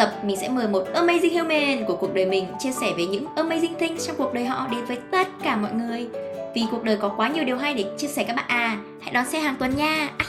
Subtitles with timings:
[0.00, 3.26] Tập, mình sẽ mời một amazing human của cuộc đời mình chia sẻ về những
[3.36, 6.08] amazing things trong cuộc đời họ đến với tất cả mọi người.
[6.54, 8.78] Vì cuộc đời có quá nhiều điều hay để chia sẻ các bạn à.
[9.00, 10.10] Hãy đón xem hàng tuần nha.
[10.18, 10.28] Ah,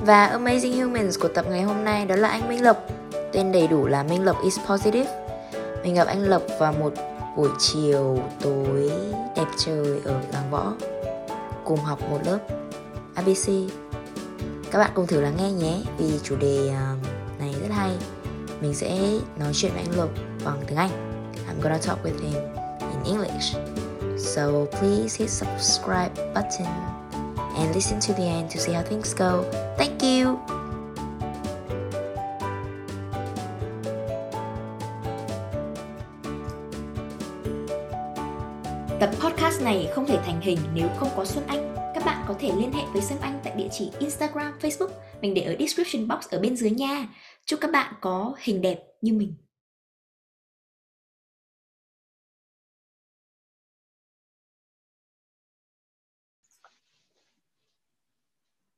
[0.00, 2.76] Và Amazing Humans của tập ngày hôm nay đó là anh Minh Lộc
[3.32, 5.24] Tên đầy đủ là Minh Lộc is Positive
[5.82, 6.92] Mình gặp anh Lộc vào một
[7.36, 8.90] buổi chiều tối
[9.36, 10.72] đẹp trời ở làng võ
[11.64, 12.38] Cùng học một lớp
[13.14, 13.48] ABC
[14.70, 16.96] Các bạn cùng thử lắng nghe nhé, Vì chủ đề à,
[17.38, 17.92] này rất hay
[18.60, 18.98] Mình sẽ
[19.38, 20.08] nói chuyện với anh Lộc
[20.44, 20.90] bằng tiếng Anh
[21.48, 22.42] I'm gonna talk with him
[22.80, 23.56] in English
[24.18, 26.66] So please hit subscribe button
[27.56, 29.44] and listen to the end to see how things go.
[29.78, 30.53] Thank you!
[39.64, 41.74] Này không thể thành hình nếu không có Xuân Anh.
[41.94, 44.88] Các bạn có thể liên hệ với Xuân Anh tại địa chỉ Instagram, Facebook.
[45.22, 47.08] Mình để ở description box ở bên dưới nha.
[47.46, 49.34] Chúc các bạn có hình đẹp như mình.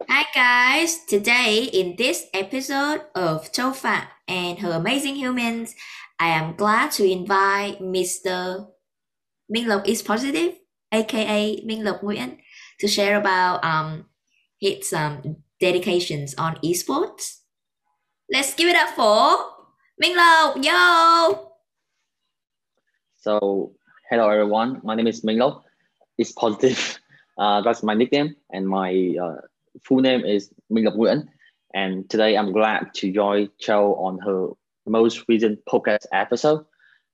[0.09, 0.97] Hi guys!
[1.13, 5.73] Today in this episode of Tofa and her amazing humans,
[6.19, 8.61] I am glad to invite Mr.
[9.49, 12.39] Minh Lộc is positive, aka Minh Lộc Nguyen,
[12.81, 14.07] to share about um
[14.59, 17.41] his um dedications on esports.
[18.33, 19.39] Let's give it up for
[20.03, 21.53] Minh Lộc, yo!
[23.17, 23.73] So,
[24.11, 24.81] hello everyone.
[24.85, 25.65] My name is Minh Lộc.
[26.19, 26.99] It's positive.
[27.39, 29.37] Uh, that's my nickname, and my uh,
[29.85, 31.29] full name is Minh Lộc Nguyen.
[31.75, 34.57] And today I'm glad to join Châu on her
[34.87, 36.65] most recent podcast episode.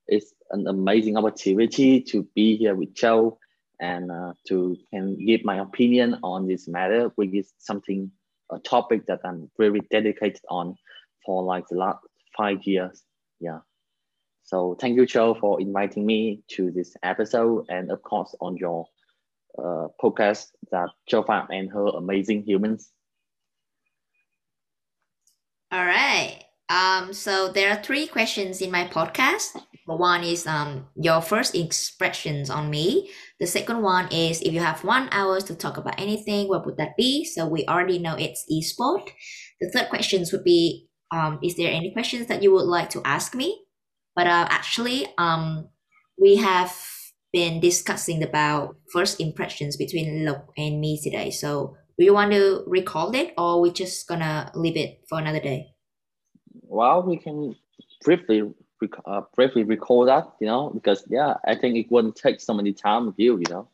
[0.06, 3.36] It's an amazing opportunity to be here with Châu
[3.80, 8.10] and uh, to can give my opinion on this matter, which is something
[8.50, 10.76] a topic that I'm very dedicated on
[11.24, 11.98] for like the last
[12.36, 13.02] five years.
[13.40, 13.60] Yeah.
[14.44, 18.86] So thank you, Châu, for inviting me to this episode, and of course on your
[19.58, 22.90] uh, podcast that Châu Phạm and her amazing humans.
[25.70, 26.44] All right.
[26.72, 29.60] Um, so there are three questions in my podcast.
[29.84, 33.10] One is um your first expressions on me.
[33.40, 36.78] The second one is if you have one hour to talk about anything, what would
[36.78, 37.24] that be?
[37.26, 39.10] So we already know it's esport.
[39.60, 43.02] The third questions would be um is there any questions that you would like to
[43.04, 43.66] ask me?
[44.16, 45.68] But uh, actually um
[46.16, 46.72] we have
[47.34, 51.30] been discussing about first impressions between Lộc and me today.
[51.30, 55.40] So do you want to recall it or we just gonna leave it for another
[55.40, 55.71] day?
[56.62, 57.56] Well, we can
[58.04, 58.42] briefly
[58.80, 62.54] rec- uh, briefly recall that, you know, because yeah, I think it wouldn't take so
[62.54, 63.68] many time with you, you know.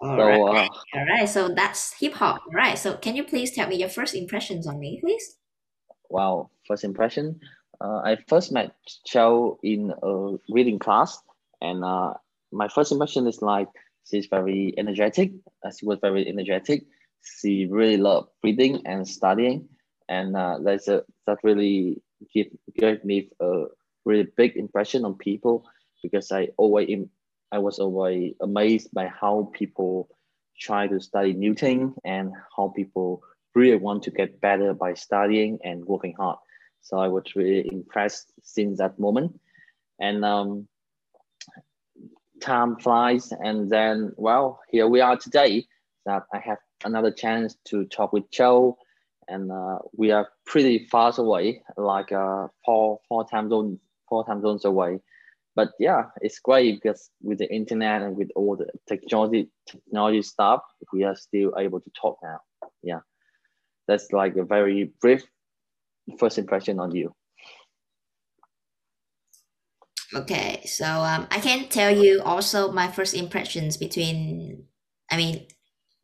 [0.00, 0.70] All so right.
[0.94, 1.28] uh, All right.
[1.28, 2.42] So that's hip hop.
[2.46, 2.78] All right.
[2.78, 5.36] So can you please tell me your first impressions on me, please?
[6.12, 7.40] wow, first impression.
[7.80, 8.76] Uh, I first met
[9.08, 11.20] Châu in a reading class,
[11.60, 12.14] and uh,
[12.52, 13.68] my first impression is like
[14.08, 15.32] she's very energetic.
[15.64, 16.84] Uh, she was very energetic.
[17.40, 19.68] She really loved reading and studying,
[20.08, 22.02] and uh, that's a that really
[22.34, 23.64] give gave me a
[24.04, 25.64] really big impression on people
[26.02, 26.88] because I always
[27.52, 30.08] I was always amazed by how people
[30.58, 33.22] try to study new things and how people
[33.54, 36.38] really want to get better by studying and working hard.
[36.80, 39.38] So I was really impressed since that moment.
[40.00, 40.68] And um,
[42.40, 45.66] time flies, and then well, here we are today.
[46.06, 48.76] That I have another chance to talk with Châu,
[49.28, 53.78] and uh, we are pretty far away, like uh, four four time zones
[54.08, 55.00] four time zones away.
[55.54, 60.62] But yeah, it's great because with the internet and with all the technology technology stuff,
[60.92, 62.40] we are still able to talk now.
[62.82, 63.00] Yeah,
[63.86, 65.24] that's like a very brief
[66.18, 67.14] first impression on you.
[70.14, 70.62] Okay.
[70.66, 74.64] So um, I can tell you also my first impressions between,
[75.10, 75.46] I mean,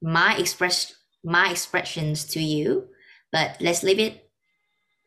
[0.01, 0.95] my express
[1.25, 2.89] my expressions to you.
[3.33, 4.31] But let's leave it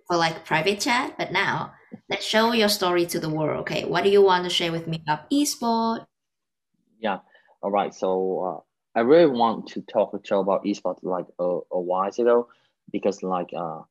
[0.07, 1.15] for like private chat.
[1.17, 1.73] But now
[2.09, 3.61] let's show your story to the world.
[3.61, 3.85] Okay.
[3.85, 6.05] What do you want to share with me about esport?
[6.99, 7.19] Yeah.
[7.61, 7.93] All right.
[7.93, 8.63] So
[8.95, 12.47] uh, I really want to talk Châu about esports like a, a while ago
[12.91, 13.81] because like uh,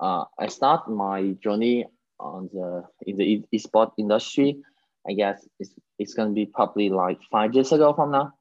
[0.00, 1.86] uh, I start my journey
[2.18, 4.60] on the in the e- esport industry.
[5.08, 8.32] I guess it's it's gonna be probably like five years ago from now.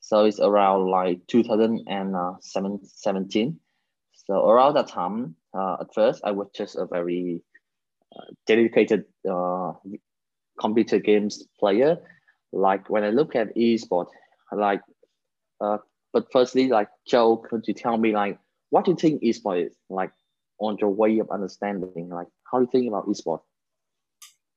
[0.00, 3.60] So it's around like 2017.
[4.30, 7.42] So around that time, uh, at first I was just a very
[8.14, 9.72] uh, dedicated uh,
[10.60, 11.98] computer games player.
[12.52, 14.06] Like when I look at esport,
[14.52, 14.82] like
[15.60, 15.78] uh,
[16.12, 18.38] but firstly, like Châu, could you tell me like
[18.68, 20.12] what do you think esport is like
[20.60, 22.08] on your way of understanding?
[22.08, 23.40] Like how do you think about esport?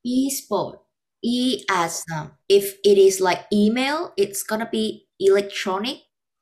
[0.06, 0.82] Esport.
[1.24, 5.98] E as um, if it is like email, it's gonna be electronic.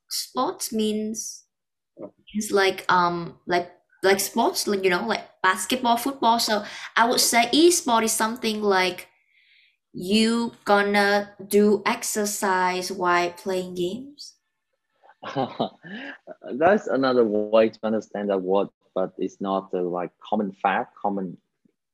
[0.10, 1.41] Sports means
[2.34, 3.72] it's like um like
[4.04, 6.40] like sports, like you know, like basketball, football.
[6.40, 6.64] So
[6.96, 9.08] I would say esport is something like
[9.94, 14.36] you gonna do exercise while playing games.
[16.54, 21.38] That's another way to understand that word, but it's not the like common fact, common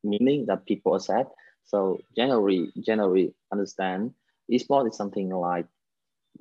[0.03, 1.33] meaning that people accept.
[1.65, 4.13] So generally, generally understand
[4.51, 5.65] esport is something like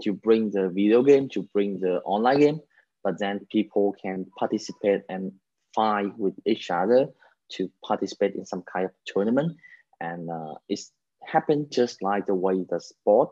[0.02, 2.60] to bring the video game, to bring the online game,
[3.06, 5.30] but then people can participate and
[5.76, 7.06] fight with each other
[7.52, 9.56] to participate in some kind of tournament.
[10.00, 10.90] And uh, it's
[11.24, 13.30] happened just like the way the sport,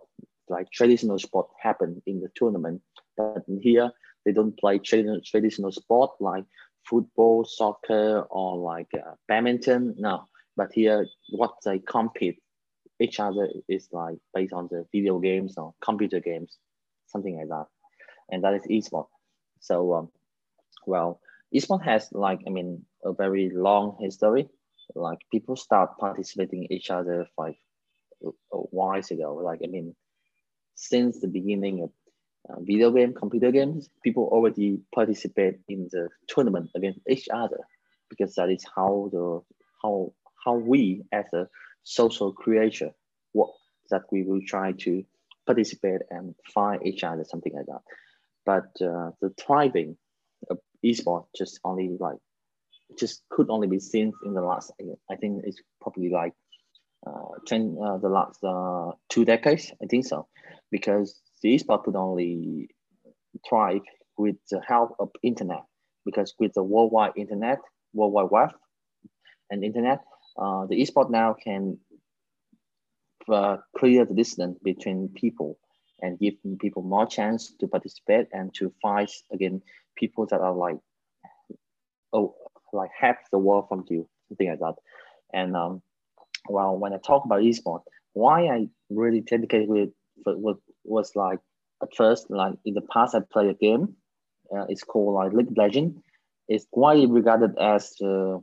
[0.49, 2.82] like traditional sport happen in the tournament.
[3.17, 3.91] But here,
[4.25, 6.44] they don't play traditional, traditional sport like
[6.88, 9.97] football, soccer, or like uh, badminton.
[9.99, 12.38] No, but here, what they compete
[13.00, 16.59] each other is like based on the video games or computer games,
[17.09, 17.67] something like that.
[18.31, 19.06] And that is esport.
[19.64, 20.08] So, um,
[20.87, 21.20] well,
[21.55, 24.49] esport has like, I mean, a very long history.
[24.94, 27.56] Like people start participating each other like
[28.22, 29.40] a while ago.
[29.43, 29.94] Like, I mean,
[30.75, 31.90] since the beginning of
[32.50, 37.60] uh, video game, computer games, people already participate in the tournament against each other
[38.10, 39.40] because that is how the
[39.82, 40.12] how
[40.44, 41.49] how we as a
[41.84, 42.90] social creature
[43.32, 43.49] work
[43.88, 45.02] that we will try to
[45.46, 47.81] participate and find each other something like that
[48.46, 49.96] but uh, the thriving
[50.50, 52.19] of esport just only like
[52.99, 54.73] just could only be seen in the last
[55.11, 56.32] i think it's probably like
[57.06, 60.26] uh, 10 uh, the last uh, two decades i think so
[60.70, 62.69] because the esport could only
[63.49, 63.82] thrive
[64.17, 65.64] with the help of internet
[66.05, 67.58] because with the worldwide internet
[67.93, 68.50] worldwide web
[69.50, 70.00] and internet
[70.38, 71.79] uh, the esports now can
[73.29, 75.58] uh, clear the distance between people
[76.05, 79.65] and give people more chance to participate and to fight against
[79.97, 80.77] people that are like
[82.12, 82.35] oh
[82.73, 84.75] like half the world from you something like that.
[85.33, 85.83] And um
[86.49, 87.81] well when i talk about esport
[88.12, 89.91] why i really dedicated with
[90.27, 91.39] was, was like
[91.83, 93.95] at first like in the past i played a game
[94.55, 96.03] uh, it's called like league legend
[96.49, 98.37] it's widely regarded as uh,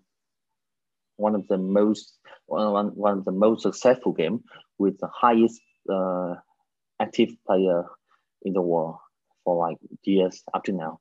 [1.17, 2.17] one of the most
[2.47, 4.43] one, one of the most successful game
[4.79, 6.33] with the highest uh,
[7.01, 7.83] active player
[8.43, 8.97] in the world
[9.43, 10.99] for like years up to now.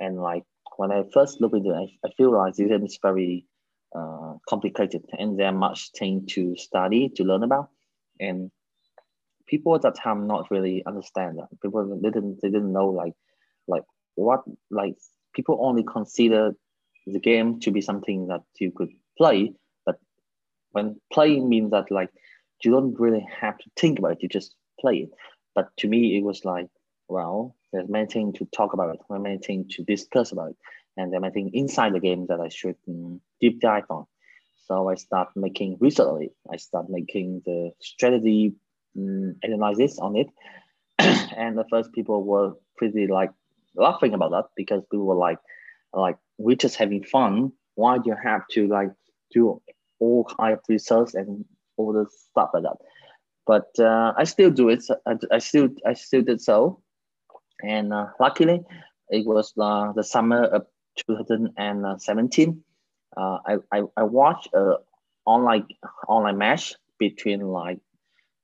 [0.00, 0.44] And like
[0.76, 3.46] when I first look into it, I, I feel like this game is very
[3.94, 7.68] uh, complicated and there are much thing to study to learn about.
[8.18, 8.50] And
[9.46, 11.48] people at that time not really understand that.
[11.62, 13.14] People didn't they didn't know like
[13.68, 14.96] like what like
[15.34, 16.52] people only consider
[17.06, 19.52] the game to be something that you could play,
[19.84, 19.98] but
[20.72, 22.10] when playing means that like
[22.62, 25.10] you don't really have to think about it, you just play it.
[25.54, 26.68] But to me, it was like,
[27.08, 30.56] well, there's many things to talk about, there many things to discuss about, it.
[30.96, 32.76] and there are many things inside the game that I should
[33.40, 34.06] deep dive on.
[34.66, 38.54] So I start making research I start making the strategy
[38.96, 40.28] um, analysis on it.
[40.98, 43.30] and the first people were pretty like
[43.76, 45.38] laughing about that because people were like,
[45.92, 47.52] like we're just having fun.
[47.74, 48.92] Why do you have to like
[49.32, 49.60] do
[49.98, 51.44] all kind of research and
[51.76, 52.76] all the stuff like that?
[53.46, 54.84] But uh, I still do it.
[55.06, 56.80] I, I still I still did so,
[57.62, 58.62] and uh, luckily,
[59.10, 60.66] it was uh, the summer of
[61.06, 62.64] 2017.
[63.16, 64.76] Uh, I, I I watched a
[65.26, 65.66] online
[66.08, 67.80] online match between like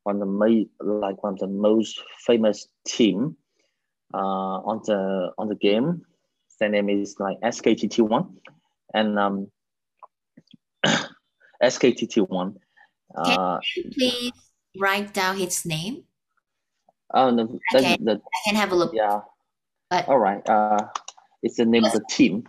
[0.02, 3.37] one of the like one of the most famous team
[4.12, 6.04] uh, on the on the game
[6.61, 8.33] their name is like SKTT1,
[8.95, 9.50] and um,
[11.62, 12.54] SKTT1.
[13.16, 16.05] Uh, can you please write down his name?
[17.12, 18.93] Oh, no, I can, the, I can have a look.
[18.95, 19.21] Yeah.
[19.89, 20.49] But, All right.
[20.49, 20.87] Uh,
[21.43, 22.45] it's the name of the team.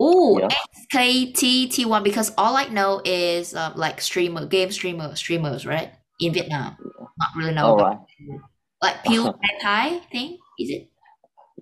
[0.00, 0.48] Oh, yeah.
[0.92, 5.92] SKTT1 because all I know is uh, like streamer, game streamer, streamers, right?
[6.20, 6.76] In Vietnam.
[7.18, 7.66] Not really know.
[7.66, 7.98] All right.
[8.80, 10.88] Like PewDiePie thing, is it?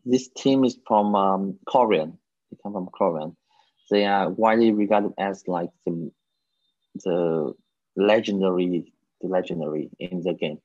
[0.07, 2.17] this team is from um, Korean.
[2.51, 3.37] They come from Korean.
[3.91, 6.11] They are widely regarded as like the
[7.05, 7.55] the
[7.97, 10.59] legendary the legendary in the game.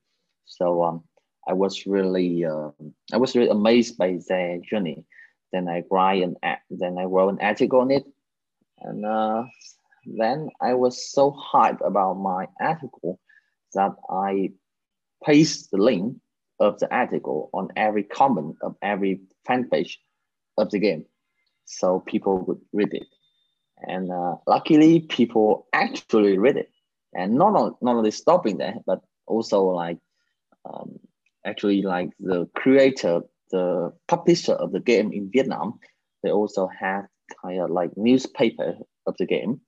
[0.46, 1.04] So um,
[1.48, 2.70] I was really uh,
[3.14, 5.06] I was really amazed by their journey.
[5.52, 6.36] Then I write an
[6.70, 8.06] then I wrote an article on it,
[8.82, 9.44] and uh,
[10.06, 13.20] then I was so hyped about my article
[13.74, 14.52] that I
[15.24, 16.18] paste the link
[16.60, 20.00] of the article on every comment of every fan page
[20.58, 21.06] of the game,
[21.66, 23.08] so people would read it.
[23.84, 26.70] And uh, luckily, people actually read it,
[27.14, 29.98] and not on, not only stopping there, but also like
[30.66, 31.00] um,
[31.46, 35.80] actually like the creator, the publisher of the game in Vietnam,
[36.24, 37.06] they also have
[37.42, 38.76] kind of like newspaper
[39.06, 39.62] of the game,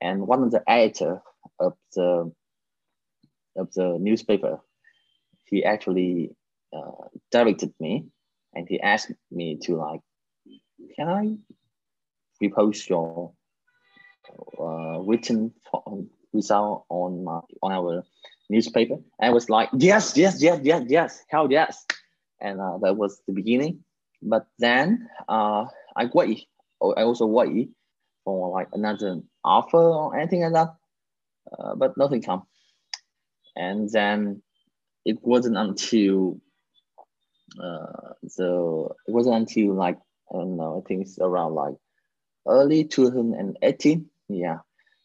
[0.00, 1.20] and one of the editor
[1.58, 2.30] of the
[3.56, 4.60] of the newspaper,
[5.46, 6.30] he actually
[6.72, 8.06] uh, directed me,
[8.54, 10.00] and he asked me to like,
[10.96, 11.36] can I
[12.42, 13.32] repost your
[14.60, 15.52] uh, written
[16.32, 18.04] result on my on our
[18.50, 18.94] newspaper?
[18.94, 21.86] And I was like, yes, yes, yes, yes, yes, hell yes,
[22.40, 23.84] and uh, that was the beginning.
[24.22, 25.66] But then uh,
[25.96, 26.46] I wait.
[26.82, 27.70] I also wait
[28.24, 30.74] for like another offer or anything like that,
[31.58, 32.42] uh, but nothing come.
[33.56, 34.42] And then
[35.04, 36.40] it wasn't until
[37.62, 39.98] uh, the it wasn't until like
[40.30, 40.80] I don't know.
[40.82, 41.74] I think it's around like
[42.46, 44.10] early 2018.
[44.28, 44.58] Yeah.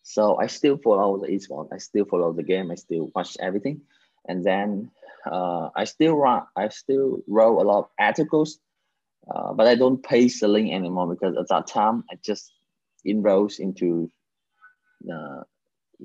[0.03, 1.69] So I still follow the esports.
[1.73, 2.71] I still follow the game.
[2.71, 3.81] I still watch everything,
[4.27, 4.91] and then
[5.25, 6.43] uh, I still run.
[6.55, 8.59] I still wrote a lot of articles,
[9.33, 12.51] uh, but I don't paste the link anymore because at that time I just
[13.05, 14.11] enrolled into
[15.11, 15.43] uh,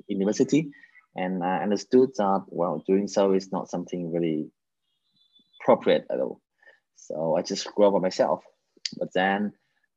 [0.06, 0.70] university,
[1.16, 4.48] and I understood that well, doing so is not something really
[5.60, 6.40] appropriate at all.
[6.94, 8.44] So I just grew up by myself.
[8.96, 9.52] But then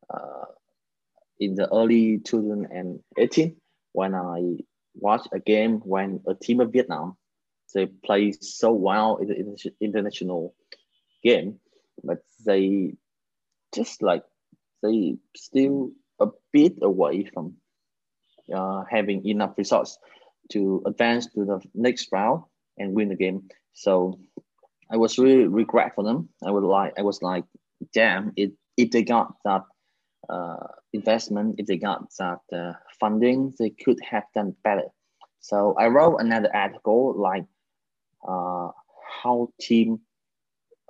[0.10, 0.46] uh,
[1.40, 3.61] in the early 2018,
[3.94, 4.58] when I
[4.96, 7.18] watch a game when a team of Vietnam,
[7.74, 10.54] they play so well in the international
[11.24, 11.60] game,
[12.04, 12.96] but they
[13.74, 14.24] just like
[14.84, 17.56] they still a bit away from
[18.54, 19.98] uh, having enough results
[20.52, 22.44] to advance to the next round
[22.78, 23.48] and win the game.
[23.74, 24.20] So
[24.92, 26.30] I was really regret for them.
[26.46, 27.46] I would like I was like,
[27.94, 29.64] damn, it if they got that
[30.30, 34.90] uh, investment, if they got that funding, they could have done better.
[35.40, 37.46] So I wrote another article like
[38.28, 38.70] uh,
[39.24, 40.02] how team,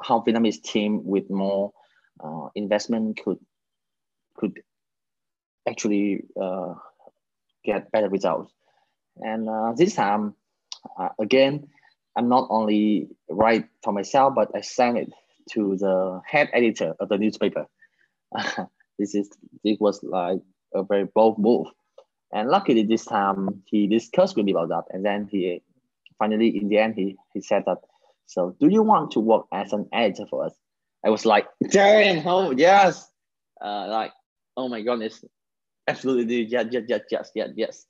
[0.01, 1.71] how Vietnamese team with more
[2.23, 3.39] uh, investment could
[4.35, 4.61] could
[5.67, 6.73] actually uh,
[7.63, 8.51] get better results.
[9.17, 9.47] And
[9.77, 10.35] this time,
[11.19, 11.67] again,
[12.15, 15.13] I'm not only write for myself, but I sent it
[15.51, 17.67] to the head editor of the newspaper.
[19.01, 19.29] this is
[19.63, 20.39] it was like
[20.73, 21.67] a very bold move,
[22.31, 25.61] and luckily this time he discussed with me about that, and then he
[26.19, 27.79] finally in the end he he said that.
[28.27, 30.53] So, do you want to work as an editor for us?
[31.03, 33.09] I was like, damn, oh yes,
[33.59, 34.11] uh, like
[34.55, 35.25] oh my goodness,
[35.87, 37.85] absolutely, yes, yes, yes, yes, yes, yes,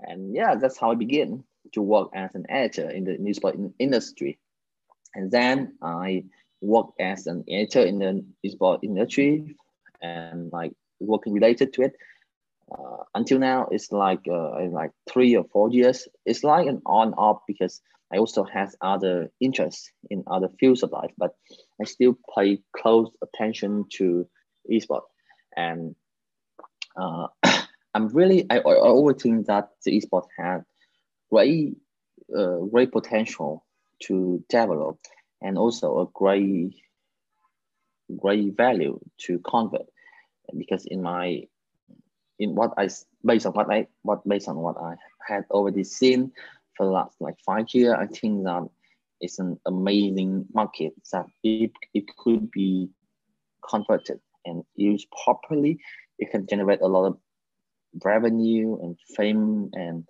[0.00, 4.38] and yeah, that's how I began to work as an editor in the newspaper industry,
[5.14, 6.24] and then I
[6.60, 9.54] worked as an editor in the esports industry
[10.02, 11.94] and like working related to it.
[12.70, 16.06] Uh, until now, it's like uh, like three or four years.
[16.26, 17.80] It's like an on off because
[18.12, 21.34] I also have other interests in other fields of life, but
[21.80, 24.26] I still pay close attention to
[24.70, 25.08] esports.
[25.56, 25.94] And
[26.96, 27.28] uh,
[27.94, 30.64] I'm really I, I always think that the esports had
[31.30, 31.76] great
[32.36, 33.64] uh, great potential
[34.02, 34.98] to develop
[35.40, 36.74] and also a great
[38.16, 39.86] great value to convert
[40.56, 41.42] because in my
[42.38, 42.88] in what I
[43.24, 44.94] based on what I what based on what I
[45.26, 46.32] had already seen
[46.76, 48.68] for the last like five years, I think that
[49.20, 52.88] it's an amazing market that if it could be
[53.68, 55.78] converted and used properly,
[56.18, 57.18] it can generate a lot of
[58.04, 60.06] revenue and fame and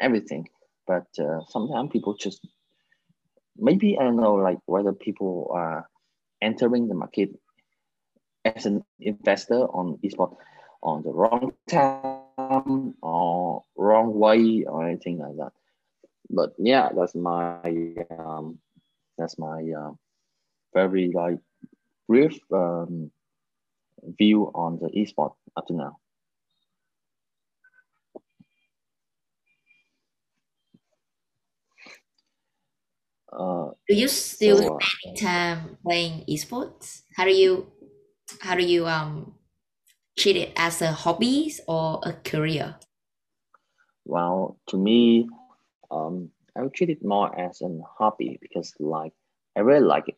[0.00, 0.48] everything.
[0.86, 2.46] But uh, sometimes people just
[3.58, 5.88] maybe I don't know like whether people are
[6.42, 7.30] entering the market
[8.44, 10.36] as an investor on esports
[10.82, 15.52] on the wrong time or wrong way or anything like that.
[16.28, 18.58] But yeah, that's my um,
[19.16, 19.92] that's my uh,
[20.74, 21.38] very like
[22.08, 23.10] brief um,
[24.18, 25.98] view on the esport up to now.
[33.32, 37.02] Uh, do you still so, uh, spend time playing esports?
[37.16, 37.72] How do you
[38.40, 39.34] how do you um
[40.18, 42.76] treat it as a hobby or a career?
[44.04, 45.28] Well, to me,
[45.90, 49.12] um, I would treat it more as a hobby because like
[49.56, 50.16] I really like it.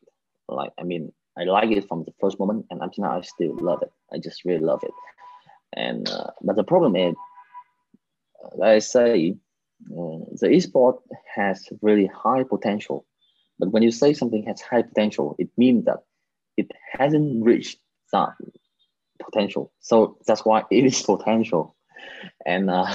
[0.49, 3.57] Like I mean, I like it from the first moment, and until now I still
[3.61, 3.93] love it.
[4.13, 4.93] I just really love it.
[5.73, 7.15] And uh, but the problem is,
[8.57, 9.37] like I say,
[9.91, 10.99] uh, the esport
[11.35, 13.07] has really high potential,
[13.59, 16.01] But when you say something has high potential, it means that
[16.57, 17.79] it hasn't reached
[18.13, 18.31] that
[19.23, 19.73] potential.
[19.81, 21.77] So that's why it is potential.
[22.45, 22.95] And uh,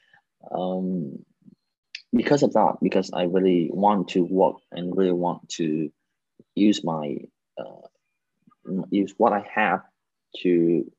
[0.50, 1.24] um,
[2.12, 5.90] because of that, because I really want to work and really want to
[6.54, 7.16] use my
[7.58, 7.86] uh,
[8.90, 9.82] use what I have
[10.42, 10.90] to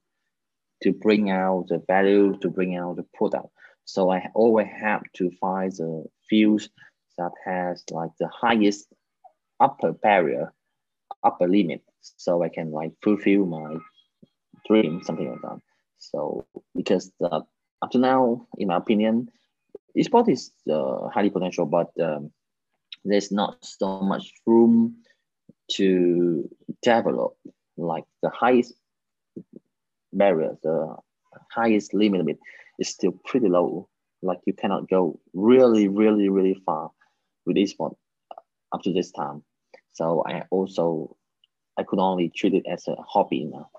[0.83, 3.47] to bring out the value, to bring out the product.
[3.85, 6.69] So I always have to find the fields
[7.17, 8.87] that has like the highest
[9.59, 10.51] upper barrier,
[11.23, 13.77] upper limit, so I can like fulfill my
[14.67, 15.59] dream, something like that.
[15.99, 17.41] So because uh,
[17.81, 19.29] up to now, in my opinion,
[19.97, 22.31] esports is uh, highly potential, but um,
[23.03, 24.97] there's not so much room
[25.71, 26.49] to
[26.81, 27.35] develop
[27.77, 28.73] like the highest
[30.11, 30.95] barrier, the
[31.51, 32.37] highest limit
[32.79, 33.89] is still pretty low.
[34.21, 36.91] Like you cannot go really, really, really far
[37.45, 37.97] with esports
[38.71, 39.43] up to this time.
[39.93, 41.15] So I also
[41.77, 43.69] I could only treat it as a hobby now.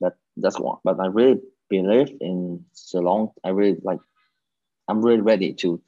[0.00, 0.78] But that's one.
[0.84, 3.30] But I really believe in so long.
[3.44, 4.00] I really like.
[4.88, 5.80] I'm really ready to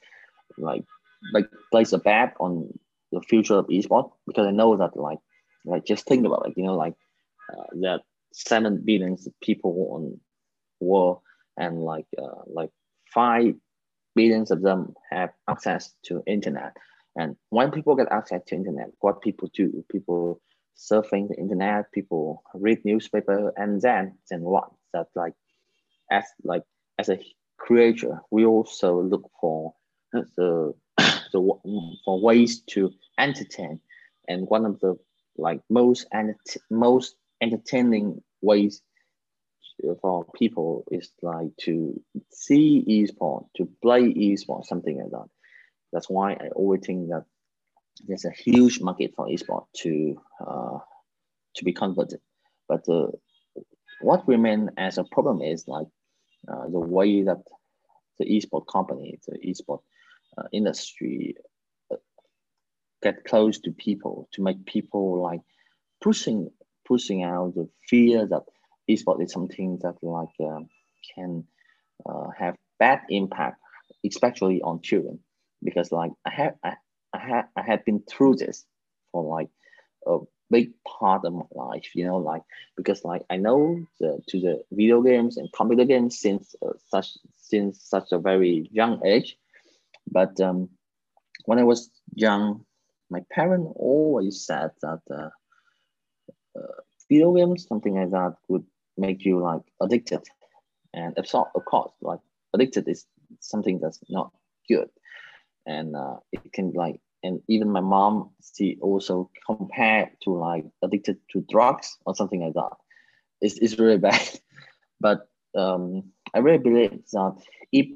[0.56, 0.84] like
[1.32, 2.78] like place a bet on
[3.12, 5.18] the future of esports because I know that like
[5.64, 6.54] like just think about it.
[6.56, 6.94] You know like
[7.52, 8.00] uh, that
[8.32, 10.20] seven billion people on
[10.80, 11.20] world
[11.58, 12.70] and like uh, like
[13.12, 13.54] five
[14.14, 16.76] billions of them have access to internet.
[17.16, 19.84] And when people get access to internet what people do?
[19.90, 20.40] People
[20.76, 24.70] surfing the internet people read newspaper and then then what?
[24.92, 25.34] That like
[26.10, 26.62] as like
[26.98, 27.18] as a
[27.58, 29.74] creator we also look for
[30.12, 30.74] the,
[31.32, 31.58] the
[32.04, 33.80] for ways to entertain.
[34.28, 34.96] And one of the
[35.36, 36.34] like most and
[36.70, 38.82] most entertaining ways
[40.00, 45.28] for people is like to see esports, to play esport, something like that.
[45.92, 47.24] That's why I always think that
[48.06, 50.78] there's a huge market for esports to uh,
[51.56, 52.20] to be converted.
[52.68, 53.08] But uh,
[54.00, 55.86] what remains as a problem is like
[56.46, 57.42] uh, the way that
[58.18, 59.82] the esports company, the esports
[60.36, 61.36] uh, industry
[61.90, 61.96] uh,
[63.02, 65.40] get close to people to make people like
[66.02, 66.50] pushing
[66.86, 68.42] pushing out the fear that
[68.88, 70.60] esports is something that like uh,
[71.14, 71.44] can
[72.06, 73.60] uh, have bad impact,
[74.04, 75.20] especially on children,
[75.62, 76.74] because like I have I,
[77.12, 78.64] I have I have been through this
[79.12, 79.48] for like
[80.06, 80.18] a
[80.50, 82.42] big part of my life, you know, like
[82.76, 87.16] because like I know the, to the video games and computer games since uh, such
[87.36, 89.36] since such a very young age,
[90.10, 90.70] but um,
[91.44, 92.64] when I was young,
[93.10, 95.30] my parents always said that uh,
[96.58, 98.64] uh, video games, something like that, would
[98.98, 100.22] make you like addicted.
[100.94, 102.20] And absorb of course, like
[102.54, 103.06] addicted is
[103.40, 104.32] something that's not
[104.68, 104.88] good,
[105.66, 111.18] and uh, it can like, and even my mom she also compared to like addicted
[111.32, 112.76] to drugs or something like that.
[113.40, 114.40] It's it's really bad,
[115.00, 117.36] but um, I really believe that
[117.72, 117.86] if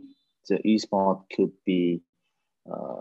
[0.49, 2.03] the esport could be
[2.71, 3.01] uh,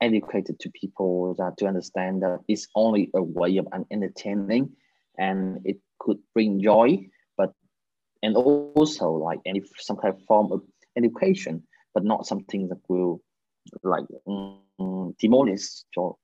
[0.00, 4.70] educated to people that to understand that it's only a way of entertaining
[5.16, 6.98] and it could bring joy,
[7.36, 7.52] but
[8.22, 10.62] and also like any some kind of form of
[10.96, 11.62] education,
[11.94, 13.20] but not something that will
[13.82, 16.16] like um, demolish your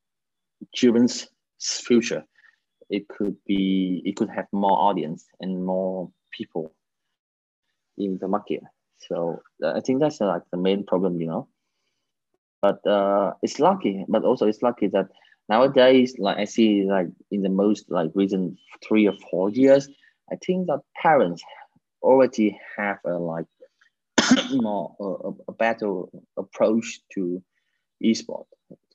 [0.75, 1.29] children's
[1.61, 2.25] future.
[2.91, 6.75] It could be it could have more audience and more people
[7.97, 8.61] in the market.
[9.09, 11.49] So uh, I think that's like the main problem, you know.
[12.63, 15.09] But uh, it's lucky, but also it's lucky that
[15.49, 19.89] nowadays like i see like in the most like recent three or four years
[20.33, 21.43] i think that parents
[22.03, 23.47] already have a like
[24.53, 26.03] more a, a better
[26.37, 27.43] approach to
[28.03, 28.47] esport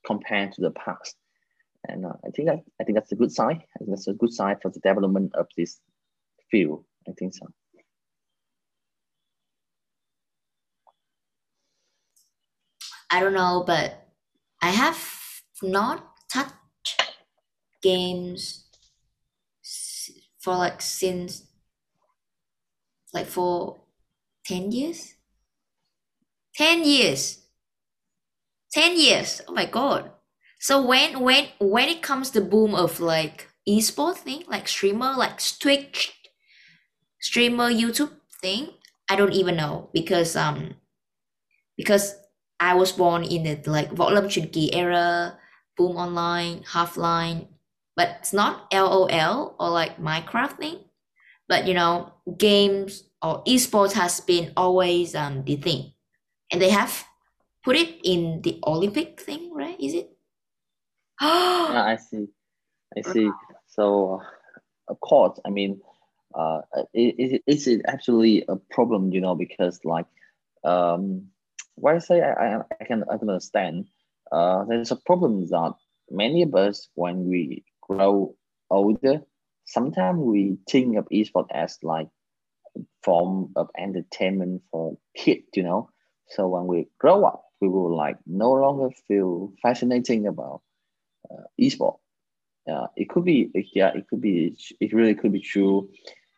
[0.06, 1.16] compared to the past.
[1.88, 3.62] And uh, i think that i think that's a good sign.
[3.76, 5.80] I think that's a good sign for the development of this
[6.52, 6.84] field.
[7.08, 7.48] I think so.
[13.12, 14.08] I don't know but
[14.62, 15.00] i have
[15.64, 16.09] not
[17.82, 18.65] games
[20.39, 21.44] for like since
[23.13, 23.82] like for
[24.46, 25.15] 10 years?
[26.56, 27.39] 10 years.
[28.72, 29.42] 10 years.
[29.48, 30.12] Oh my god.
[30.60, 35.39] So when when when it comes to boom of like esport thing like streamer like
[35.60, 36.12] twitch
[37.22, 38.12] streamer youtube
[38.42, 38.70] thing
[39.10, 40.74] i don't even know because um
[41.78, 42.15] because
[42.60, 45.38] i was born in the like truyền era
[45.80, 47.48] Boom Online, Half-Life,
[48.00, 50.78] but it's not LOL or like Minecraft thing.
[51.50, 55.92] But you know, games or esports has been always um the thing,
[56.50, 57.04] and they have
[57.62, 59.76] put it in the Olympic thing, right?
[59.82, 60.16] Is it?
[61.20, 62.28] yeah, I see.
[62.96, 63.30] I see.
[63.68, 64.24] So, uh,
[64.88, 65.82] of course, I mean,
[66.34, 66.62] uh,
[66.94, 70.08] it, it, it's actually a problem, you know, because like,
[70.64, 71.28] um,
[71.76, 73.88] why I say I, I, I can I can understand.
[74.32, 75.74] Uh, there's a problem that
[76.10, 78.36] many of us, when we grow
[78.71, 79.21] older,
[79.65, 82.08] sometimes we think of esports as like
[83.04, 85.89] form of entertainment for kids, you know.
[86.30, 90.62] So when we grow up, we will like no longer feel fascinating about
[91.32, 91.97] uh, esport.
[92.71, 95.89] Uh, it could be, yeah, it could be, it really could be true.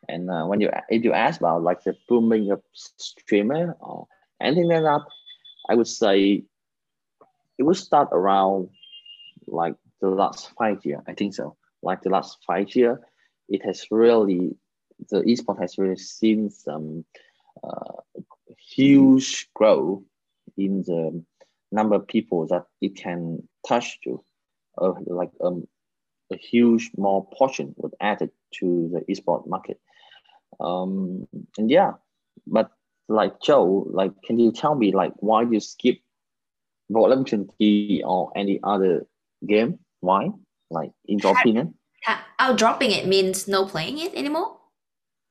[0.07, 4.07] And uh, when you, if you ask about like the booming of streamer or
[4.41, 5.01] anything like that,
[5.69, 6.43] I would say
[7.57, 8.69] it would start around
[9.47, 11.01] like the last five year.
[11.07, 11.55] I think so.
[11.81, 13.01] Like the last five year,
[13.49, 14.55] it has really
[15.09, 17.05] the esport has really seen some
[17.63, 18.01] uh,
[18.57, 20.03] huge growth
[20.57, 21.23] in the
[21.71, 24.23] number of people that it can touch to,
[24.77, 25.67] uh, like um,
[26.31, 29.79] a huge more portion was added to the esport market.
[30.59, 31.93] Um, and yeah,
[32.45, 32.71] but
[33.07, 35.99] like Châu, like, can you tell me like why you skip
[36.89, 39.07] Volume 20 or any other
[39.45, 39.79] game?
[40.01, 40.29] Why?
[40.69, 41.75] Like, in your opinion?
[42.39, 44.57] Oh, dropping it means no playing it anymore.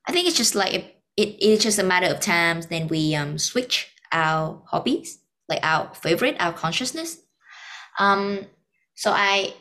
[0.07, 2.67] I think it's just like it, it it's just a matter of times.
[2.67, 7.19] Then we um switch our hobbies, like our favorite, our consciousness.
[7.99, 8.47] Um,
[8.95, 9.55] so I,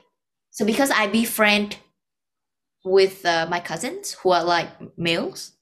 [0.52, 1.78] so because I befriend
[2.86, 5.54] with uh, my cousins who are like males,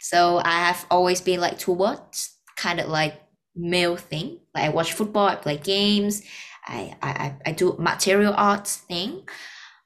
[0.00, 3.20] so I have always been like towards kind of like
[3.56, 4.40] male thing.
[4.54, 6.22] Like I watch football, I play games,
[6.66, 9.28] I I I do material arts thing.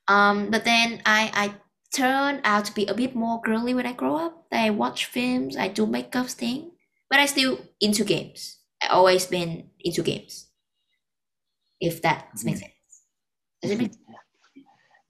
[0.09, 1.55] Um, but then I I
[1.95, 4.47] turn out to be a bit more girly when I grow up.
[4.53, 6.73] I watch films, I do makeup thing,
[7.11, 8.59] but I still into games.
[8.83, 10.49] I always been into games.
[11.81, 12.47] If that mm-hmm.
[12.47, 12.73] makes sense.
[13.63, 14.05] Does it make sense?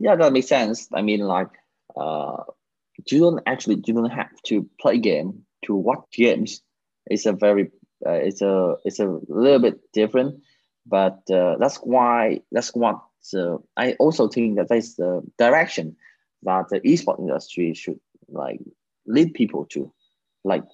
[0.00, 0.87] Yeah, that makes sense.
[0.94, 1.50] I mean, like,
[1.96, 2.44] uh,
[3.11, 6.62] you don't actually you don't have to play game to watch games.
[7.07, 7.72] It's a very
[8.07, 10.40] uh, it's a it's a little bit different,
[10.88, 13.01] but uh, that's why that's what
[13.35, 15.96] uh, I also think that that's the direction
[16.42, 18.61] that the esports industry should like
[19.07, 19.92] lead people to.
[20.44, 20.64] Like,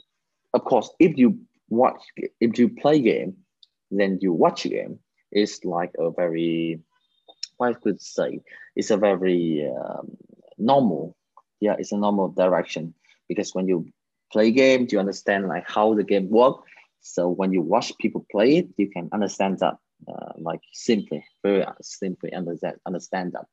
[0.53, 2.01] of course, if you watch,
[2.41, 3.37] if you play game,
[3.91, 4.99] then you watch a game.
[5.33, 6.81] It's like a very,
[7.57, 8.41] what I could say,
[8.77, 10.17] it's a very um,
[10.59, 11.17] normal,
[11.61, 12.95] yeah, it's a normal direction
[13.29, 13.87] because when you
[14.33, 16.63] play game, you understand like how the game work.
[17.01, 19.77] So when you watch people play it, you can understand that,
[20.09, 23.47] uh, like simply, very simply understand understand that.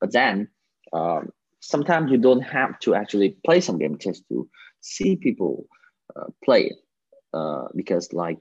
[0.00, 0.48] But then
[0.92, 4.48] um, sometimes you don't have to actually play some game just to
[4.80, 5.66] see people
[6.16, 6.76] uh, play it
[7.34, 8.38] uh, because like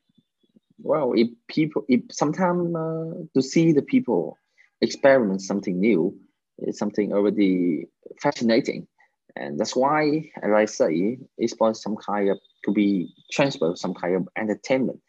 [0.80, 4.38] well if people if sometimes uh, to see the people
[4.82, 6.16] experiment something new
[6.60, 7.86] is something already
[8.22, 8.88] fascinating
[9.36, 14.16] and that's why as i say esports some kind of to be transferred some kind
[14.16, 15.00] of entertainment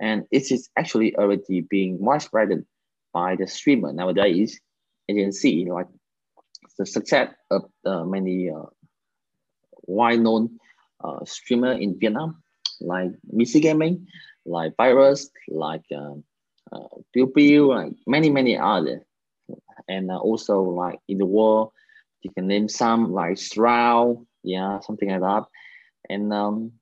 [0.00, 2.64] and it is actually already being widespread
[3.12, 4.60] by the streamer nowadays.
[5.08, 5.88] As you can see like
[6.78, 8.66] the success of uh, many uh,
[9.86, 10.58] well-known
[11.02, 12.42] uh, streamer in Vietnam,
[12.80, 14.06] like Mixi Gaming,
[14.44, 16.14] like Virus, like uh,
[16.72, 19.04] uh, Bill like many many other,
[19.88, 21.72] and uh, also like in the world,
[22.22, 25.44] you can name some like Shroud, yeah, something like that,
[26.08, 26.72] and um,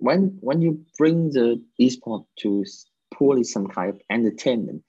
[0.00, 2.64] when when you bring the esport to
[3.16, 4.82] purely some kind of entertainment,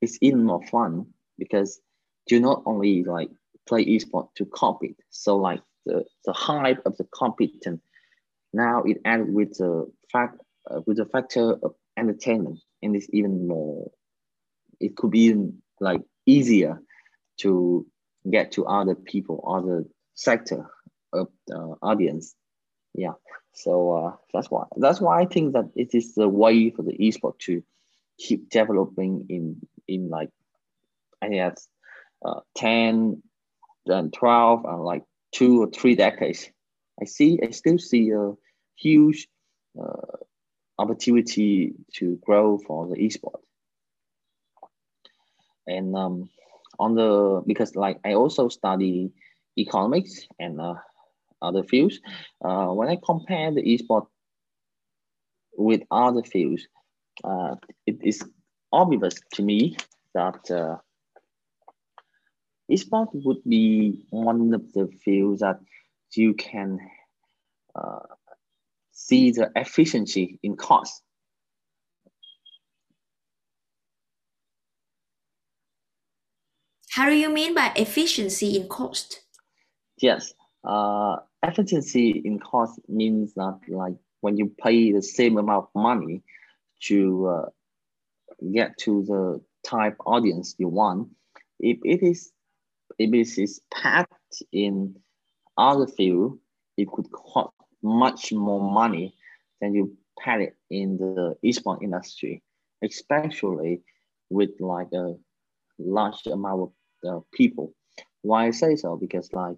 [0.00, 1.06] it's even more fun
[1.38, 1.80] because
[2.28, 3.30] you not only like
[3.68, 4.96] play esport to compete.
[5.10, 7.80] So like the, the hype of the competition,
[8.52, 10.40] now it added with the fact
[10.70, 13.90] uh, with the factor of entertainment, and it's even more.
[14.80, 16.80] It could be even like easier
[17.40, 17.86] to
[18.30, 20.70] get to other people, other sector
[21.12, 22.34] of the audience.
[22.94, 23.14] Yeah,
[23.52, 26.96] so uh, that's why that's why I think that it is the way for the
[26.98, 27.62] esport to
[28.18, 30.30] keep developing in in like
[31.22, 31.56] I think
[32.24, 33.22] uh, 10
[33.86, 36.50] then 12 and like two or three decades.
[37.00, 38.32] I see i still see a
[38.76, 39.28] huge
[39.80, 40.18] uh,
[40.78, 43.40] opportunity to grow for the esport.
[45.66, 46.28] And um,
[46.78, 49.12] on the because like i also study
[49.58, 50.74] economics and uh,
[51.42, 52.00] other fields
[52.44, 54.06] uh, when i compare the esport
[55.56, 56.66] with other fields
[57.24, 57.54] uh,
[57.86, 58.24] it is
[58.72, 59.76] obvious to me
[60.14, 60.76] that uh,
[62.70, 65.60] Esport would be one of the fields that
[66.14, 66.78] you can
[67.74, 68.00] uh,
[68.92, 71.02] see the efficiency in cost.
[76.90, 79.22] How do you mean by efficiency in cost?
[79.98, 85.82] Yes, uh, efficiency in cost means that like when you pay the same amount of
[85.82, 86.22] money
[86.80, 87.48] to uh,
[88.52, 91.08] get to the type audience you want,
[91.58, 92.32] if it is
[92.98, 94.96] if it is packed in
[95.56, 96.38] other field,
[96.76, 99.14] it could cost much more money
[99.60, 102.42] than you pay it in the esports industry,
[102.84, 103.82] especially
[104.30, 105.14] with like a
[105.78, 106.72] large amount
[107.04, 107.74] of uh, people.
[108.22, 108.96] Why I say so?
[108.96, 109.56] Because like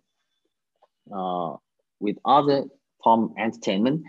[1.12, 1.56] uh,
[2.00, 2.64] with other
[3.02, 4.02] form entertainment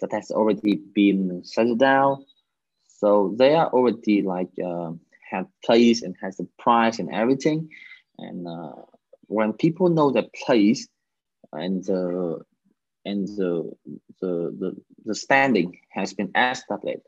[0.00, 2.24] that has already been settled down,
[2.86, 4.92] so they are already like uh,
[5.30, 7.68] have place and has the price and everything.
[8.18, 8.82] And uh,
[9.26, 10.86] when people know the place
[11.52, 12.40] and the
[13.04, 13.72] and the,
[14.20, 17.02] the, the, the standing has been established,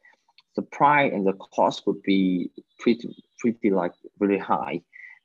[0.57, 4.81] the price and the cost would be pretty pretty like really high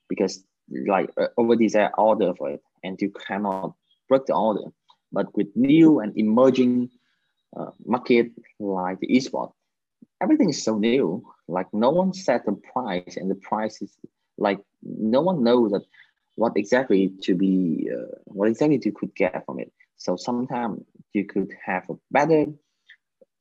[0.07, 0.43] because
[0.87, 3.73] like uh, already there order for it and you cannot
[4.07, 4.71] break the order.
[5.11, 6.89] But with new and emerging
[7.57, 9.51] uh, market like the esport,
[10.21, 11.23] everything is so new.
[11.47, 13.91] Like no one set the price, and the price is
[14.37, 15.83] like no one knows that
[16.35, 19.71] what exactly to be, uh, what exactly you could get from it.
[19.97, 22.45] So sometimes you could have a better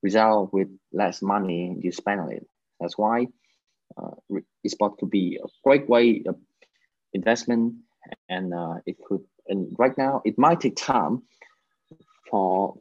[0.03, 2.47] result with less money you spend on it.
[2.81, 3.27] That's why
[3.97, 4.11] uh,
[4.67, 6.37] esport could be a great way of
[7.13, 7.75] investment,
[8.29, 9.23] and uh, it could.
[9.49, 11.23] And right now, it might take time
[12.31, 12.77] for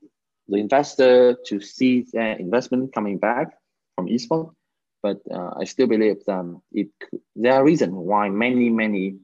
[0.47, 3.53] the investor to see their investment coming back
[3.95, 4.53] from esports
[5.01, 6.89] But uh, I still believe that it
[7.35, 9.17] there are reasons why many many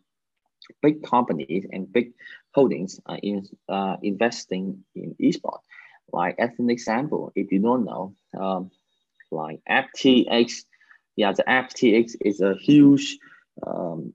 [0.82, 2.13] big companies and big
[2.54, 5.63] holdings are in, uh, investing in esports
[6.12, 8.72] Like as an example, if you don't know, um,
[9.32, 10.63] like FTX,
[11.16, 13.18] yeah, the FTX is a huge
[13.66, 14.13] um,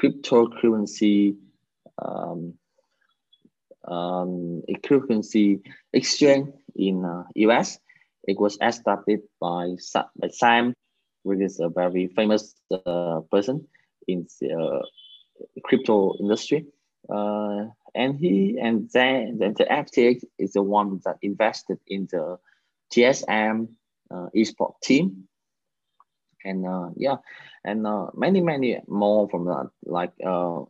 [0.00, 1.36] cryptocurrency
[2.00, 2.54] um,
[3.86, 5.60] um, cryptocurrency
[5.92, 7.78] exchange in uh, US.
[8.26, 9.76] It was established by,
[10.16, 10.74] by Sam,
[11.22, 12.54] which is a very famous
[12.86, 13.66] uh, person
[14.06, 14.82] in the uh,
[15.64, 16.66] crypto industry.
[17.08, 22.38] Uh, and he and then, the FTX is the one that invested in the
[22.92, 23.68] TSM
[24.10, 25.24] uh, esport team.
[26.44, 27.16] And uh, yeah,
[27.64, 29.70] and uh, many, many more from that.
[29.84, 30.62] Like uh,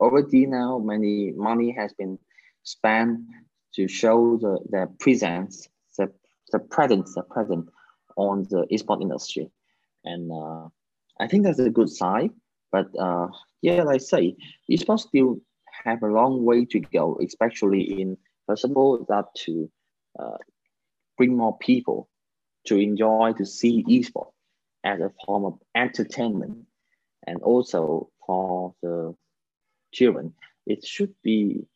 [0.00, 2.18] already now, many money has been
[2.62, 3.20] spent
[3.74, 6.12] to show the, the presence, the,
[6.50, 7.70] the presence, the presence
[8.16, 9.50] on the esport industry.
[10.04, 10.68] And uh,
[11.18, 12.30] I think that's a good sign.
[12.70, 13.28] But uh,
[13.62, 14.36] yeah, like I say,
[14.70, 15.40] esports still
[15.84, 19.70] have a long way to go, especially in first of all that to
[20.18, 20.36] uh,
[21.16, 22.08] bring more people
[22.66, 24.31] to enjoy to see esports
[24.84, 26.66] as a form of entertainment,
[27.26, 29.14] and also for the
[29.92, 30.34] children,
[30.66, 31.66] it should be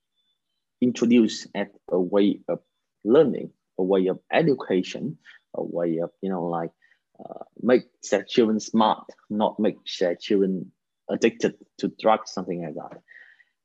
[0.80, 2.60] introduced as a way of
[3.04, 5.18] learning, a way of education,
[5.54, 6.70] a way of you know like
[7.18, 10.72] uh, make their children smart, not make their children
[11.08, 13.00] addicted to drugs, something like that.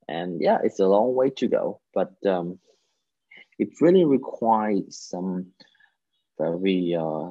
[0.08, 2.60] And yeah, it's a long way to go, but um,
[3.58, 5.48] it really requires some
[6.40, 7.30] very uh,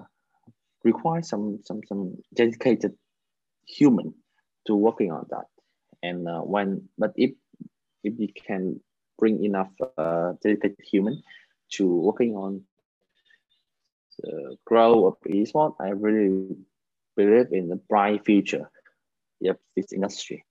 [0.84, 2.94] requires some some some dedicated
[3.66, 4.14] human
[4.66, 5.46] to working on that.
[6.02, 7.32] And uh, when but if
[8.02, 8.80] if we can
[9.18, 11.22] bring enough uh, dedicated human
[11.72, 12.62] to working on
[14.18, 16.56] the growth of esports, I really
[17.16, 18.70] believe in the bright future
[19.44, 20.44] of this industry.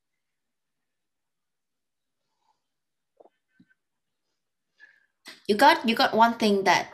[5.48, 6.90] You got you got one thing that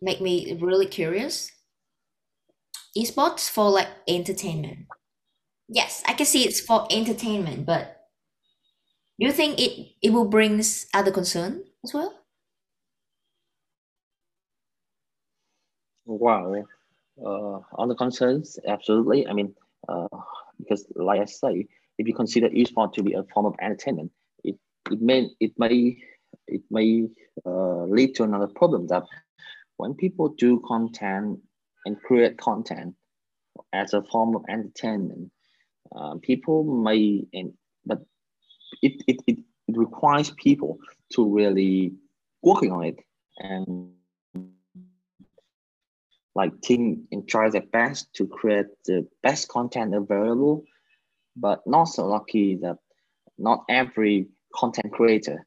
[0.00, 1.52] make me really curious.
[2.96, 4.86] Esports for like entertainment.
[5.68, 8.08] Yes, I can see it's for entertainment, but
[9.18, 10.62] do you think it it will bring
[10.94, 12.14] other concern as well?
[16.06, 16.64] Wow.
[17.22, 19.26] Uh, on the concerns, absolutely.
[19.26, 19.54] I mean,
[19.88, 20.08] uh,
[20.58, 21.66] because like I say,
[21.98, 24.12] if you consider esports to be a form of entertainment,
[24.44, 24.56] it,
[24.90, 25.98] it may it may
[26.46, 27.08] it may
[27.44, 29.04] uh, lead to another problem that
[29.76, 31.40] when people do content
[31.86, 32.94] and create content
[33.72, 35.30] as a form of entertainment,
[35.94, 37.52] uh, people may and
[37.86, 38.00] but
[38.82, 39.38] it, it, it,
[39.68, 40.78] it requires people
[41.12, 41.92] to really
[42.42, 42.96] working on it
[43.38, 43.90] and
[46.34, 50.64] like think and try their best to create the best content available
[51.36, 52.76] but not so lucky that
[53.38, 55.46] not every content creator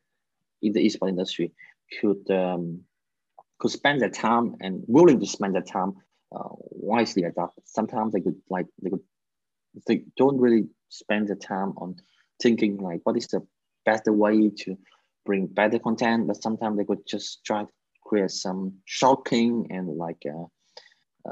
[0.61, 1.51] in the esports industry
[1.99, 2.81] could um,
[3.59, 5.93] could spend their time and willing to spend their time
[6.35, 7.59] uh, wisely adopt.
[7.65, 9.01] Sometimes they could like they could
[9.87, 11.95] they don't really spend the time on
[12.41, 13.45] thinking like what is the
[13.85, 14.77] best way to
[15.25, 17.69] bring better content, but sometimes they could just try to
[18.03, 20.23] create some shocking and like
[21.27, 21.29] uh,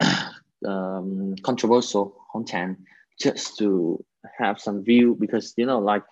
[0.00, 0.28] uh,
[0.68, 2.78] um, controversial content
[3.20, 4.02] just to
[4.38, 6.02] have some view because you know like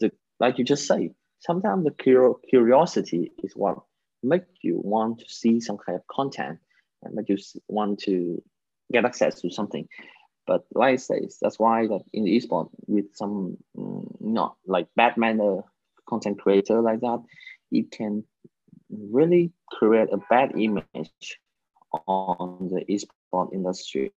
[0.00, 3.78] the like you just say sometimes the cur- curiosity is what
[4.22, 6.58] make you want to see some kind of content
[7.12, 8.42] make you want to
[8.92, 9.86] get access to something
[10.48, 14.88] but like I say, that's why that in the esport with some mm, not like
[14.96, 15.60] bad manner
[16.08, 17.22] content creator like that,
[17.70, 18.24] it can
[18.90, 21.38] really create a bad image
[21.92, 24.10] on the esport industry,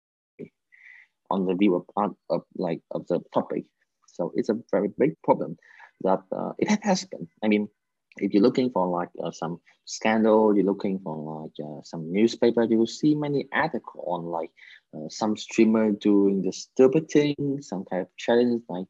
[1.31, 3.65] on the view of, of like of the topic.
[4.05, 5.57] So it's a very big problem
[6.01, 7.29] that uh, it has happened.
[7.43, 7.69] I mean,
[8.17, 12.63] if you're looking for like uh, some scandal, you're looking for like uh, some newspaper,
[12.63, 14.51] you will see many articles on like
[14.95, 18.63] uh, some streamer doing the stupid thing, some kind of challenge.
[18.67, 18.87] Like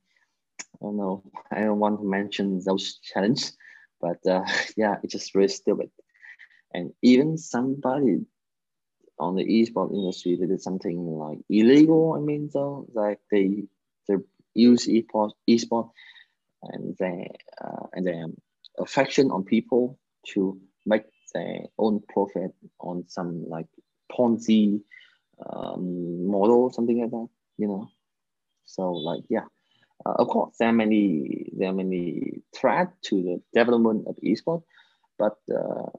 [0.75, 3.55] I don't know, I don't want to mention those challenges,
[4.01, 4.43] but uh,
[4.77, 5.89] yeah, it's just really stupid.
[6.73, 8.25] And even somebody
[9.19, 12.13] on the esport industry that did something like illegal.
[12.13, 13.63] I mean, so like they
[14.07, 14.15] they
[14.53, 15.91] use esport esport
[16.63, 17.29] and they
[17.61, 18.23] uh, and they
[18.77, 19.99] affection on people
[20.33, 21.03] to make
[21.33, 23.67] their own profit on some like
[24.11, 24.81] Ponzi
[25.45, 27.27] um, model, something like that,
[27.57, 27.89] you know.
[28.65, 29.45] So like yeah,
[30.05, 34.63] uh, of course there are many there are many threats to the development of esports,
[35.17, 35.89] but uh,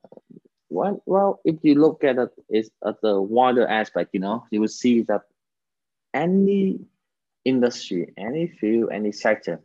[0.70, 4.60] well, well, if you look at it is at the wider aspect, you know, you
[4.60, 5.22] will see that
[6.14, 6.78] any
[7.44, 9.60] industry, any field, any sector,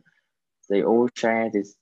[0.68, 1.76] they all share this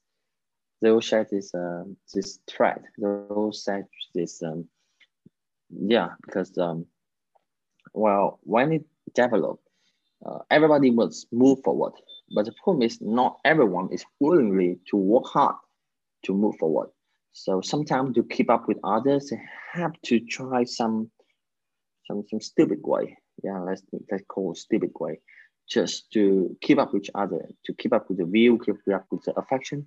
[0.85, 2.83] they all share this um, this threat.
[2.99, 4.69] They all share this um,
[5.71, 6.85] yeah because um,
[7.95, 9.67] well when it developed,
[10.27, 11.95] uh, everybody must move forward.
[12.35, 15.57] But the problem is not everyone is willingly to work hard
[16.25, 16.91] to move forward.
[17.33, 19.41] So sometimes to keep up with others, they
[19.73, 21.11] have to try some
[22.07, 23.17] some some stupid way.
[23.43, 25.21] Yeah, let's let's call stupid way,
[25.67, 29.07] just to keep up with each other, to keep up with the view, keep up
[29.11, 29.87] with the affection,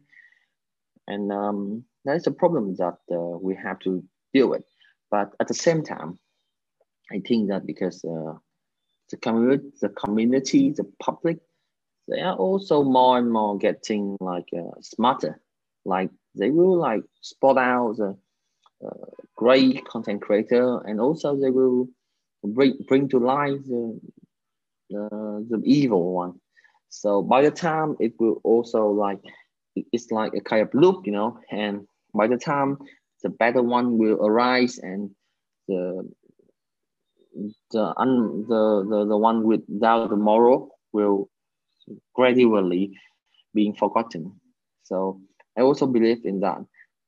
[1.08, 4.64] and um, that is a problem that uh, we have to deal with.
[5.10, 6.20] But at the same time,
[7.12, 8.34] I think that because uh,
[9.10, 11.38] the community, the community, the public,
[12.08, 15.42] they are also more and more getting like uh, smarter.
[15.86, 18.18] Like they will like spot out the
[18.86, 21.88] uh, great content creator, and also they will
[22.44, 24.00] bring bring to life the
[24.90, 26.40] the, the evil one.
[26.90, 29.20] So by the time it will also like
[29.92, 32.78] it's like a kind of loop, you know, and by the time
[33.24, 35.12] the better one will arise and
[35.68, 36.10] the
[37.72, 41.30] the un, the, the the one without the moral will
[42.14, 42.98] gradually
[43.54, 44.40] being forgotten.
[44.84, 45.22] So
[45.58, 46.60] I also believe in that.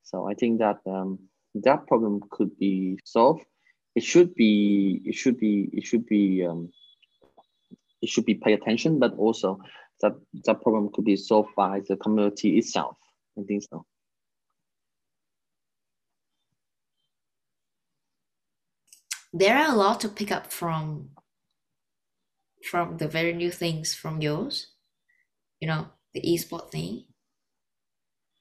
[0.02, 1.18] So I think that um,
[1.54, 3.44] that problem could be solved.
[3.94, 6.70] It should be it should be it should be um,
[8.02, 9.60] it should be pay attention, but also
[10.00, 12.96] that that problem could be solved by the community itself.
[13.38, 13.84] I think so.
[19.32, 21.10] There are a lot to pick up from
[22.68, 24.68] from the very new things from yours.
[25.60, 27.04] You know, the esport thing.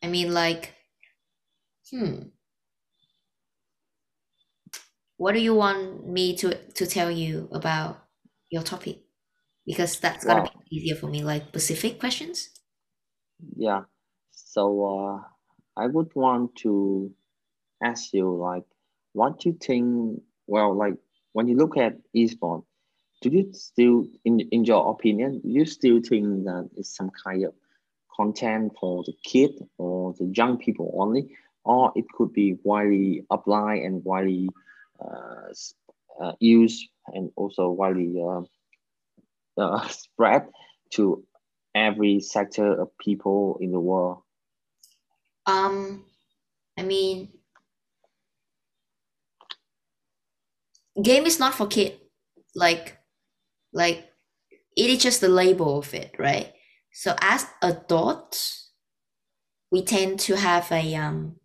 [0.02, 0.74] I mean like
[1.92, 2.30] hmm.
[5.18, 8.08] What do you want me to to tell you about
[8.50, 9.09] your topic?
[9.70, 11.24] Because that's gonna be easier for me.
[11.24, 12.50] Like specific questions.
[13.56, 13.84] Yeah.
[14.32, 15.22] So uh,
[15.78, 17.14] I would want to
[17.84, 18.64] ask you like,
[19.14, 20.24] what do you think?
[20.48, 20.96] Well, like
[21.34, 22.64] when you look at esport,
[23.22, 27.54] do you still, in in your opinion, you still think that it's some kind of
[28.18, 33.84] content for the kid or the young people only, or it could be widely applied
[33.84, 34.50] and widely
[35.00, 35.54] uh,
[36.20, 38.20] uh, used and also widely
[39.58, 40.48] uh, spread
[40.92, 41.24] to
[41.76, 44.24] every sector of people in the world?
[45.46, 46.06] Um,
[46.78, 47.30] I mean,
[51.02, 52.00] game is not for kid.
[52.56, 52.98] Like,
[53.74, 54.10] like
[54.76, 56.54] it is just the label of it, right?
[56.92, 58.72] So as adults,
[59.72, 61.36] we tend to have a um.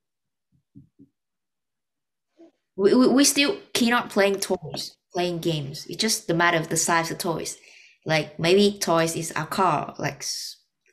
[2.76, 5.86] We, we, we still cannot playing toys, playing games.
[5.86, 7.56] It's just the matter of the size of toys
[8.05, 10.23] like maybe toys is a car, like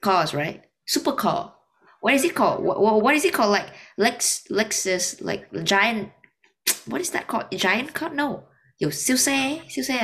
[0.00, 0.64] cars, right?
[0.88, 1.52] Supercar.
[2.00, 2.62] What is it called?
[2.62, 3.50] What, what is it called?
[3.50, 6.12] Like Lex Lexus, like giant.
[6.86, 7.46] What is that called?
[7.52, 8.10] Giant car?
[8.10, 8.44] No.
[8.78, 9.30] 有小车
[9.68, 9.94] 小车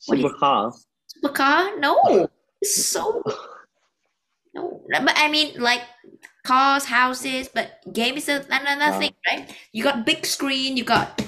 [0.00, 0.72] Supercar.
[1.08, 1.78] Supercar?
[1.80, 2.28] No.
[2.60, 3.22] It's so
[4.54, 5.82] No, but I mean like
[6.44, 9.48] cars, houses, but game is another Uh, thing, right?
[9.72, 11.20] You got big screen, you got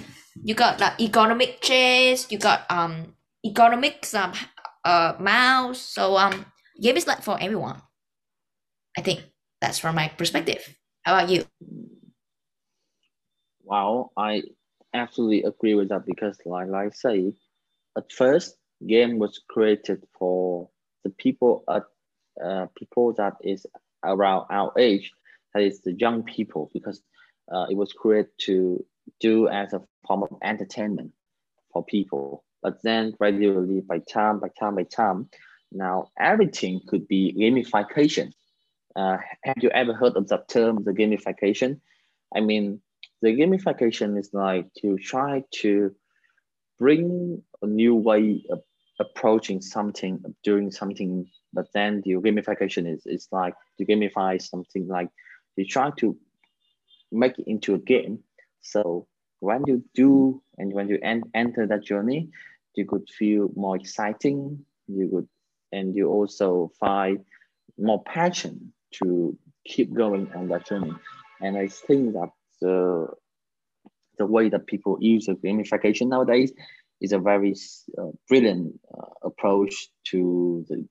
[0.42, 3.14] you got like economic chairs, you got um
[3.45, 4.33] economics um
[4.83, 5.79] uh mouse.
[5.79, 6.45] So um
[6.81, 7.81] game is like for everyone.
[8.97, 9.23] I think
[9.61, 10.75] that's from my perspective.
[11.03, 11.43] How about you?
[13.63, 14.43] Wow, I
[14.93, 17.33] absolutely agree with that because, like, like I say,
[17.97, 18.55] at first,
[18.87, 20.69] game was created for
[21.03, 21.83] the people at
[22.43, 23.65] uh, people that is
[24.03, 25.11] around our age,
[25.53, 27.01] that is the young people, because
[27.51, 28.85] uh, it was created to
[29.19, 31.11] do as a form of entertainment
[31.73, 32.44] for people.
[32.65, 35.29] But then gradually, by time, by time, by time,
[35.71, 38.31] now everything could be gamification.
[38.95, 41.79] Uh, have you ever heard of that term, the gamification?
[42.35, 42.81] I mean,
[43.21, 45.93] the gamification is like to try to
[46.79, 48.63] bring a new way of
[48.99, 55.09] approaching something, doing something, but then the gamification is, is like to gamify something like
[55.55, 56.17] you try to
[57.11, 58.23] make it into a game.
[58.61, 59.05] So
[59.39, 62.31] when you do and when you en- enter that journey,
[62.75, 64.65] you could feel more exciting.
[64.87, 65.27] You could,
[65.71, 67.19] and you also find
[67.77, 70.93] more passion to keep going on that journey.
[71.41, 72.29] And I think that
[72.61, 73.07] the
[74.17, 76.53] the way that people use the gamification nowadays
[77.01, 77.53] is a very
[77.97, 80.87] uh, brilliant uh, approach to the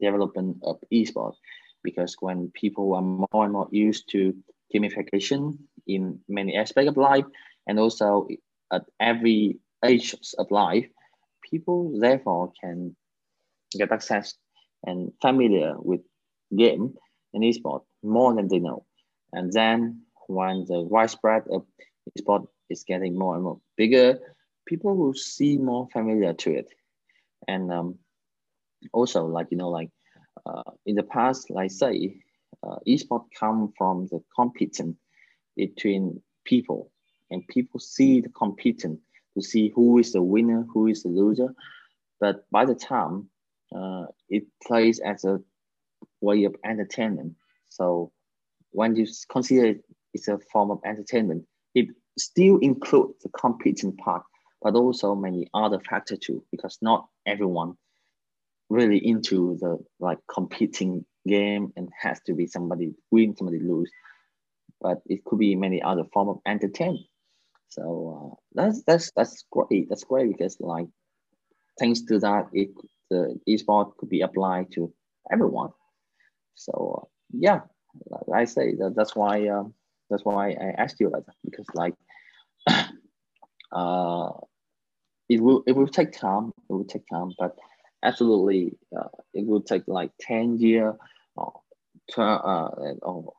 [0.00, 1.34] development of esports
[1.82, 4.32] because when people are more and more used to
[4.72, 7.24] gamification in many aspects of life
[7.66, 8.28] and also
[8.72, 10.86] at every age of life
[11.50, 12.96] people therefore can
[13.72, 14.34] get access
[14.86, 16.00] and familiar with
[16.56, 16.94] game
[17.34, 18.84] and esport more than they know.
[19.32, 21.64] And then when the widespread of
[22.18, 24.18] esport is getting more and more bigger
[24.68, 26.68] people will see more familiar to it.
[27.48, 27.98] And um,
[28.92, 29.90] also like you know like
[30.46, 32.16] uh, in the past like say
[32.62, 34.96] uh, esport come from the competition
[35.56, 36.90] between people
[37.30, 39.00] and people see the competition
[39.38, 41.54] to see who is the winner who is the loser
[42.20, 43.28] but by the time
[43.76, 45.40] uh, it plays as a
[46.20, 47.34] way of entertainment
[47.68, 48.10] so
[48.70, 49.84] when you consider it,
[50.14, 54.22] it's a form of entertainment it still includes the competing part
[54.62, 57.74] but also many other factors too, because not everyone
[58.68, 63.90] really into the like competing game and has to be somebody win, somebody lose.
[64.80, 67.06] But it could be many other form of entertainment.
[67.68, 67.84] So
[68.32, 69.88] uh, that's that's that's great.
[69.88, 70.88] That's great because like
[71.78, 72.70] thanks to that, it
[73.10, 74.92] the esport could be applied to
[75.30, 75.70] everyone.
[76.54, 77.60] So uh, yeah,
[78.10, 79.74] like I say that, that's why um,
[80.10, 81.94] that's why I asked you like that because like
[83.72, 84.30] uh,
[85.28, 86.52] it will it will take time.
[86.70, 87.56] It will take time, but
[88.02, 90.96] absolutely, uh, it will take like ten year
[91.36, 91.60] or
[92.16, 92.68] uh,
[93.02, 93.34] or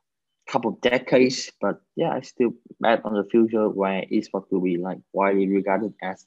[0.50, 1.50] couple of decades.
[1.60, 5.94] But yeah, I still bet on the future where esports will be like widely regarded
[6.02, 6.26] as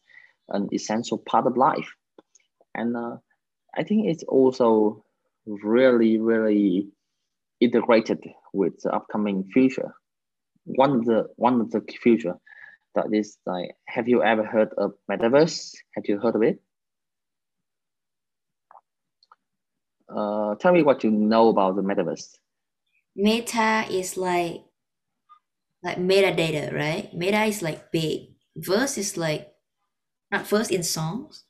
[0.49, 1.93] an essential part of life,
[2.73, 3.17] and uh,
[3.75, 5.03] I think it's also
[5.45, 6.87] really really
[7.59, 9.93] integrated with the upcoming future.
[10.65, 12.35] One of the one of the future
[12.95, 15.73] that is like, have you ever heard of metaverse?
[15.95, 16.61] Have you heard of it?
[20.07, 22.37] Uh, tell me what you know about the metaverse.
[23.15, 24.65] Meta is like
[25.83, 27.13] like metadata, right?
[27.13, 28.29] Meta is like big.
[28.55, 29.51] Verse is like
[30.31, 31.45] not verse in songs,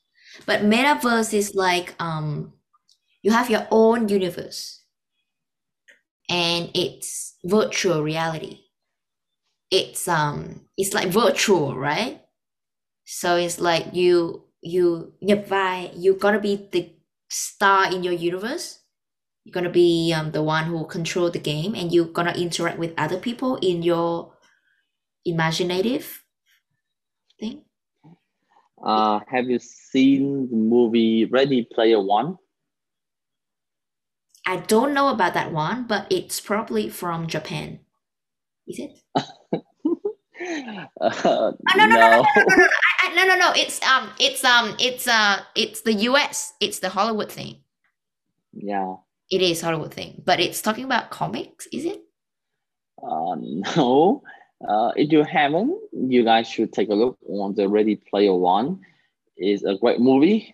[0.46, 2.54] but metaverse is like um
[3.24, 4.84] you have your own universe.
[6.30, 8.66] And it's virtual reality.
[9.72, 12.22] It's um it's like virtual right?
[13.06, 15.14] So it's like you you
[15.48, 16.94] vai you're gonna be the
[17.30, 18.80] star in your universe
[19.44, 22.94] you're gonna be um, the one who control the game and you're gonna interact with
[22.98, 24.34] other people in your
[25.26, 26.24] imaginative
[27.40, 27.64] thing
[28.86, 32.38] uh have you seen the movie ready player one
[34.46, 37.80] i don't know about that one but it's probably from japan
[38.68, 38.92] is it
[40.46, 42.68] uh, oh, no, no, no, no, no, no, no, no,
[43.04, 43.52] I, no, no, no.
[43.56, 46.54] It's um, it's um, it's uh, it's the U.S.
[46.60, 47.62] It's the Hollywood thing.
[48.54, 48.96] Yeah.
[49.32, 52.02] It is Hollywood thing, but it's talking about comics, is it?
[53.02, 53.36] Uh,
[53.76, 54.24] no.
[54.68, 58.80] Uh, if you haven't, you guys should take a look on the Ready Player One.
[59.36, 60.54] It's a great movie,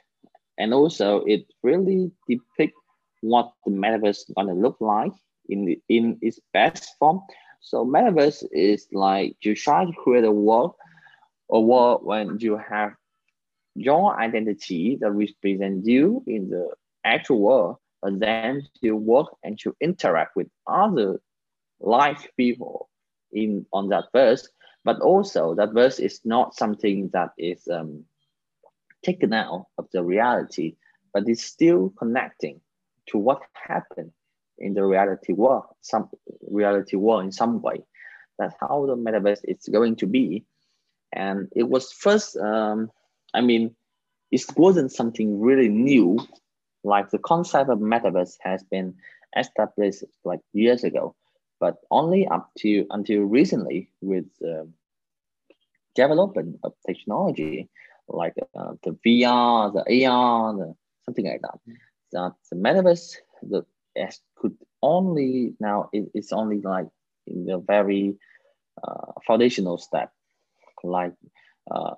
[0.58, 2.80] and also it really depicts
[3.22, 5.12] what the metaverse is gonna look like
[5.50, 7.22] in the, in its best form.
[7.62, 10.76] So metaverse is like you try to create a world,
[11.52, 12.94] a world when you have
[13.76, 16.70] your identity that represents you in the
[17.04, 21.22] actual world, them to work and to interact with other
[21.80, 22.90] live people
[23.32, 24.48] in on that verse.
[24.86, 28.06] But also that verse is not something that is um,
[29.04, 30.76] taken out of the reality,
[31.14, 32.62] but it's still connecting
[33.08, 34.12] to what happened
[34.58, 36.10] in the reality world, some
[36.50, 37.84] reality world in some way.
[38.38, 40.46] That's how the metaverse is going to be.
[41.12, 42.92] And it was first, um,
[43.34, 43.76] I mean,
[44.32, 46.20] it wasn't something really new.
[46.84, 48.96] Like the concept of metaverse has been
[49.38, 51.16] established like years ago,
[51.60, 54.64] but only up to until recently with uh,
[55.96, 57.70] development of technology
[58.08, 60.76] like uh, the VR, the AR, the,
[61.06, 61.60] something like that.
[62.12, 63.66] That the metaverse the
[64.36, 66.88] could only now it, it's only like
[67.28, 68.16] in the very
[68.84, 70.12] uh, foundational step.
[70.84, 71.14] Like
[71.70, 71.96] uh,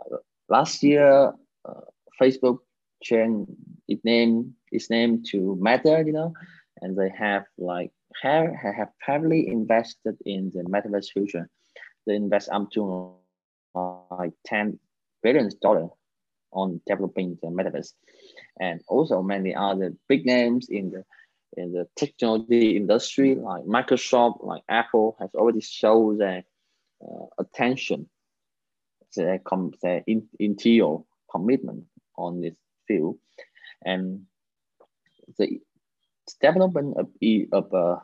[0.50, 1.34] last year,
[1.66, 1.82] uh,
[2.20, 2.60] Facebook
[3.04, 3.52] changed
[3.92, 6.34] its name its name to Meta, you know,
[6.82, 11.50] and they have like have have heavily invested in the metaverse future.
[12.06, 13.14] They invest up to
[14.12, 14.80] like ten
[15.24, 15.90] billion dollar
[16.52, 17.94] on developing the metaverse,
[18.60, 21.04] and also many other big names in the
[21.58, 26.44] in the technology industry like Microsoft, like Apple, has already shown their
[27.04, 28.10] uh, attention,
[29.16, 30.98] their, com- their in- interior
[31.30, 31.84] commitment
[32.18, 32.56] on this
[32.88, 33.18] field,
[33.86, 34.22] and
[35.38, 35.60] the
[36.42, 37.08] development of,
[37.52, 38.00] of uh,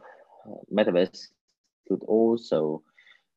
[0.73, 1.27] metaverse
[1.87, 2.81] could also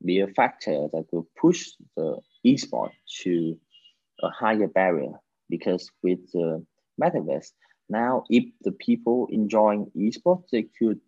[0.04, 2.90] be a factor that could push the esport
[3.22, 3.56] to
[4.22, 5.12] a higher barrier
[5.48, 6.64] because with the
[7.00, 7.52] metaverse,
[7.88, 11.00] now if the people enjoying esports, they could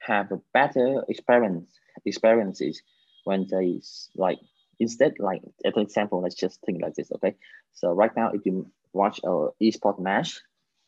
[0.00, 2.82] have a better experience experiences
[3.24, 3.80] when they
[4.14, 4.38] like
[4.78, 7.34] instead like as an example, let's just think like this, okay?
[7.72, 10.40] So right now, if you watch a esport match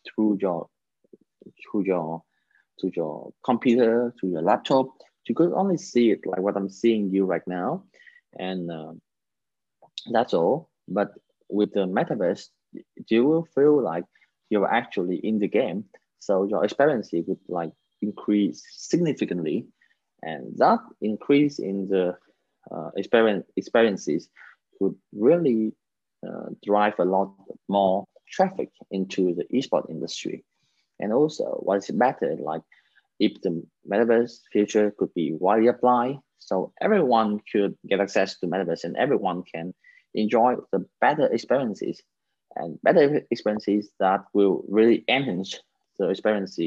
[0.08, 0.68] through your
[1.62, 2.22] through your
[2.80, 4.86] to your computer, to your laptop,
[5.26, 7.84] you could only see it like what I'm seeing you right now,
[8.38, 8.92] and uh,
[10.12, 10.70] that's all.
[10.86, 11.12] But
[11.48, 12.48] with the metaverse,
[13.08, 14.04] you will feel like
[14.50, 15.84] you're actually in the game.
[16.20, 19.66] So your experience would like increase significantly.
[20.22, 22.16] And that increase in the
[22.70, 24.28] uh, experience, experiences
[24.78, 25.72] could really
[26.26, 27.32] uh, drive a lot
[27.68, 30.44] more traffic into the esport industry.
[31.00, 32.62] And also, what is better, like
[33.20, 38.84] if the metaverse future could be widely applied, so everyone could get access to metaverse
[38.84, 39.74] and everyone can
[40.14, 42.02] enjoy the better experiences
[42.56, 45.60] and better experiences that will really enhance
[45.98, 46.58] the experience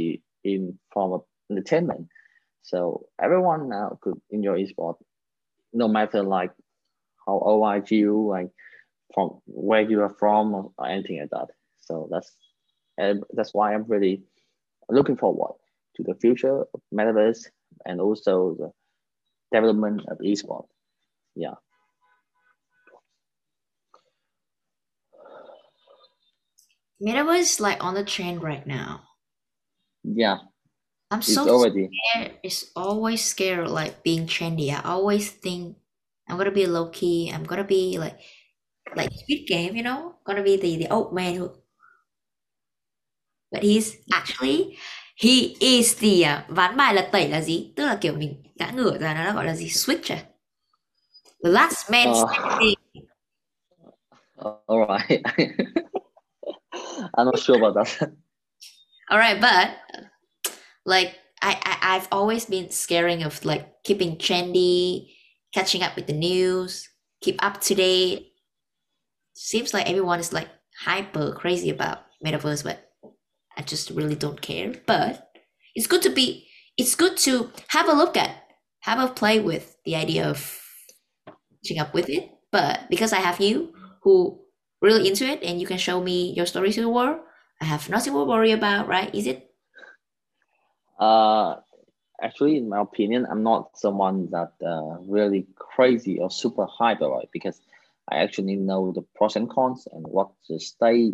[0.43, 2.07] in form of entertainment.
[2.62, 4.95] So everyone now could enjoy esport,
[5.74, 6.51] no matter like
[7.26, 8.49] how old are you, like
[9.14, 11.47] from where you are from, or anything like that.
[11.80, 12.32] So that's
[12.97, 14.24] and that's why I'm really
[14.89, 15.55] looking forward
[15.95, 17.47] to the future of metaverse
[17.86, 18.72] and also the
[19.51, 20.66] development of esport.
[21.36, 21.55] Yeah.
[27.01, 29.01] Metaverse like on the trend right now.
[30.03, 30.38] Yeah.
[31.09, 31.89] I'm it's so already.
[32.14, 32.38] scared.
[32.43, 34.72] It's always scared like being trendy.
[34.72, 35.78] I always think
[36.28, 37.32] I'm gonna be low key.
[37.34, 38.20] I'm gonna be like
[38.95, 41.49] like Squid Game, you know, gonna be the the old man who.
[43.51, 44.77] But he's actually
[45.15, 47.73] he is the uh, ván bài lật tẩy là gì?
[47.75, 49.69] Tức là kiểu mình ngã ngửa ra nó gọi là gì?
[49.69, 50.17] Switch à?
[51.43, 52.75] The last man Uh, standing.
[54.67, 55.21] all right.
[57.17, 58.09] I'm not sure about that.
[59.09, 59.69] All right, but
[60.86, 65.09] like I, I I've always been scaring of like keeping trendy,
[65.53, 66.88] catching up with the news,
[67.21, 68.30] keep up to date.
[69.43, 70.49] Seems like everyone is like
[70.85, 72.91] hyper crazy about metaverse, but
[73.57, 74.71] I just really don't care.
[74.85, 75.33] But
[75.73, 78.35] it's good to be it's good to have a look at,
[78.81, 80.61] have a play with the idea of
[81.49, 82.29] catching up with it.
[82.51, 83.73] But because I have you
[84.03, 84.39] who
[84.79, 87.19] really into it and you can show me your stories in the world,
[87.59, 89.13] I have nothing to worry about, right?
[89.15, 89.49] Is it?
[90.99, 91.55] Uh,
[92.21, 97.29] actually, in my opinion, I'm not someone that uh, really crazy or super hyper, it
[97.33, 97.59] because
[98.12, 101.14] I actually know the pros and cons and what the state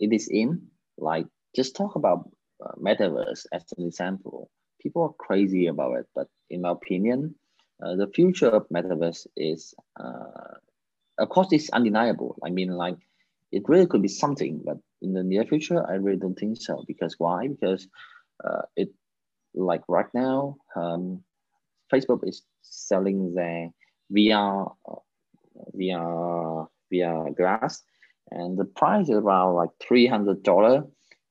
[0.00, 0.68] it is in.
[0.98, 2.30] Like, just talk about
[2.64, 4.50] uh, metaverse as an example.
[4.80, 7.34] People are crazy about it, but in my opinion,
[7.82, 10.56] uh, the future of metaverse is, uh,
[11.18, 12.38] of course, it's undeniable.
[12.44, 12.96] I mean, like,
[13.50, 16.84] it really could be something, but in the near future, I really don't think so.
[16.86, 17.48] Because why?
[17.48, 17.86] Because
[18.42, 18.90] uh, it
[19.54, 21.22] like right now, um,
[21.92, 23.68] Facebook is selling their
[24.12, 24.74] VR
[25.76, 27.82] VR VR glass,
[28.30, 30.84] and the price is around like three hundred dollar,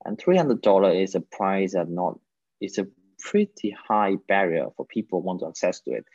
[0.06, 2.20] and three hundred dollar is a price that not
[2.60, 2.88] it's a
[3.20, 6.06] pretty high barrier for people want to access to it,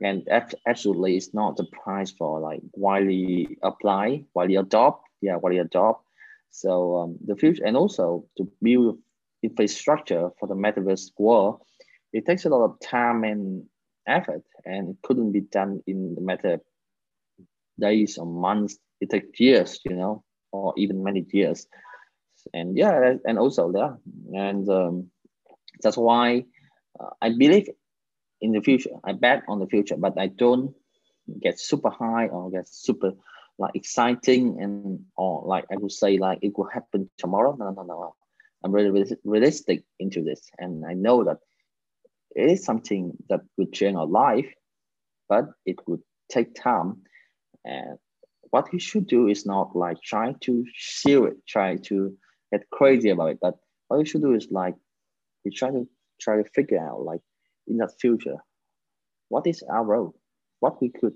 [0.00, 0.28] and
[0.66, 6.04] absolutely it's not the price for like widely apply, widely adopt, yeah, widely adopt.
[6.50, 8.98] So um, the future and also to build
[9.42, 11.60] infrastructure for the metaverse world,
[12.12, 13.64] it takes a lot of time and
[14.06, 16.60] effort, and it couldn't be done in the matter
[17.78, 18.78] days or months.
[19.00, 21.66] It takes years, you know, or even many years.
[22.54, 23.94] And yeah, and also yeah,
[24.32, 25.10] and um,
[25.82, 26.44] that's why
[26.98, 27.68] uh, I believe
[28.40, 28.90] in the future.
[29.04, 30.74] I bet on the future, but I don't
[31.42, 33.12] get super high or get super
[33.58, 37.56] like exciting and or like I would say like it will happen tomorrow.
[37.58, 38.14] No, no, no.
[38.64, 41.38] I'm really realistic into this, and I know that
[42.34, 44.48] it is something that would change our life,
[45.28, 47.02] but it would take time.
[47.68, 47.98] And
[48.50, 52.16] what you should do is not like try to seal it, try to
[52.50, 53.38] get crazy about it.
[53.40, 53.56] But
[53.88, 54.74] what you should do is like
[55.44, 55.86] we try to
[56.20, 57.20] try to figure out like
[57.66, 58.36] in that future,
[59.28, 60.14] what is our role,
[60.60, 61.14] what we could,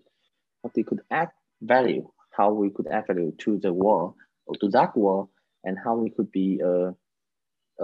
[0.60, 1.30] what we could add
[1.62, 4.14] value, how we could add value to the world
[4.46, 5.28] or to that world,
[5.64, 6.94] and how we could be a,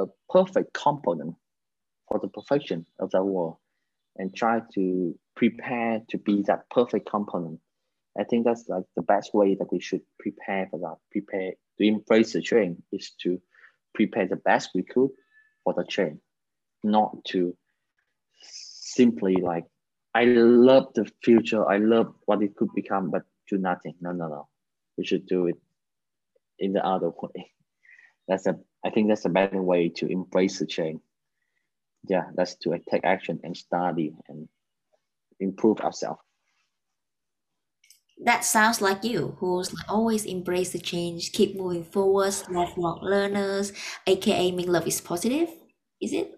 [0.00, 1.34] a perfect component
[2.08, 3.56] for the perfection of that world,
[4.16, 7.60] and try to prepare to be that perfect component.
[8.18, 10.96] I think that's like the best way that we should prepare for that.
[11.10, 13.40] Prepare to embrace the change is to
[13.94, 15.10] prepare the best we could
[15.64, 16.18] for the change,
[16.82, 17.56] not to
[18.40, 19.64] simply like
[20.14, 21.68] I love the future.
[21.68, 23.94] I love what it could become, but do nothing.
[24.00, 24.48] No, no, no.
[24.96, 25.56] We should do it
[26.58, 27.52] in the other way.
[28.28, 28.58] That's a.
[28.84, 31.00] I think that's a better way to embrace the change.
[32.08, 34.48] Yeah, that's to take action and study and
[35.40, 36.20] improve ourselves.
[38.24, 43.72] That sounds like you, who's always embrace the change, keep moving forwards, lifelong learners,
[44.06, 45.48] aka Minh Loc is positive.
[46.00, 46.34] Is it?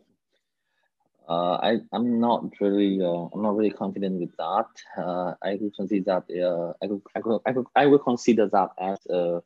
[1.27, 4.67] Uh, I I'm not really uh, I'm not really confident with that.
[4.99, 8.49] Uh, I would consider that uh, I could, I could, I could, I would consider
[8.49, 9.41] that as uh,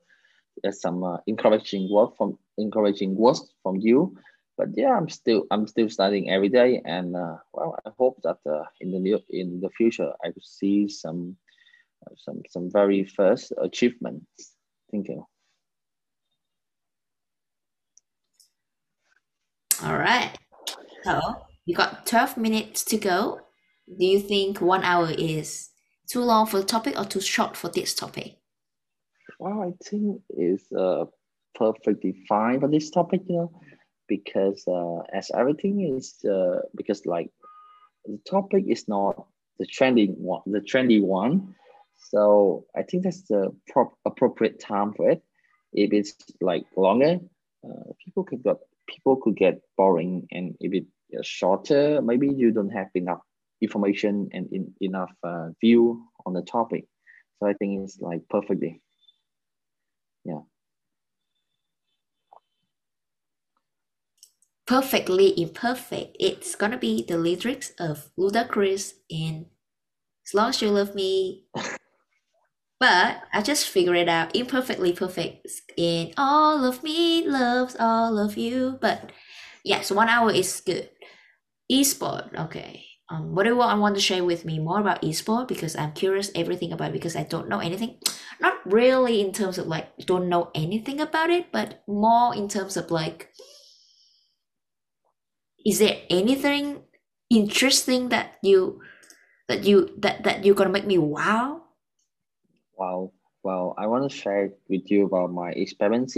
[0.64, 4.16] as some uh, encouraging work from encouraging words from you.
[4.56, 8.38] But yeah, I'm still I'm still studying every day, and uh, well, I hope that
[8.46, 11.36] uh, in the new in the future I will see some
[12.16, 14.54] some some very first achievements.
[14.90, 15.26] Thank you.
[19.82, 20.36] All right.
[21.04, 21.20] So
[21.66, 23.40] you got 12 minutes to go.
[23.98, 25.70] Do you think one hour is
[26.08, 28.36] too long for the topic or too short for this topic?
[29.38, 31.04] Well, I think it's uh,
[31.54, 33.60] perfectly fine for this topic, you know,
[34.08, 37.30] because uh, as everything is, uh, because like
[38.06, 39.26] the topic is not
[39.58, 41.54] the trending one, the trendy one.
[41.98, 45.22] So I think that's the prop- appropriate time for it.
[45.72, 47.18] If it's like longer,
[47.64, 50.86] uh, people could get people could get boring, and if it
[51.22, 53.20] shorter, maybe you don't have enough
[53.60, 56.86] information and in, enough uh, view on the topic.
[57.38, 58.80] So I think it's like perfectly.
[60.24, 60.40] Yeah.
[64.66, 66.16] Perfectly imperfect.
[66.18, 69.46] It's gonna be the lyrics of Ludacris in
[70.26, 71.44] As Long as You Love Me.
[72.84, 74.36] but I just figured it out.
[74.36, 78.76] Imperfectly perfect in All of Me loves all of you.
[78.78, 79.10] But
[79.64, 80.90] yes, one hour is good.
[81.72, 82.84] Esport, okay.
[83.08, 85.48] Um, what do you want, want to share with me more about esport?
[85.48, 87.96] Because I'm curious everything about it because I don't know anything.
[88.40, 92.76] Not really in terms of like don't know anything about it, but more in terms
[92.76, 93.32] of like,
[95.64, 96.82] is there anything
[97.30, 98.82] interesting that you
[99.48, 101.63] that you that that you're gonna make me wow?
[102.78, 103.12] Wow.
[103.42, 106.16] Well, I want to share with you about my experience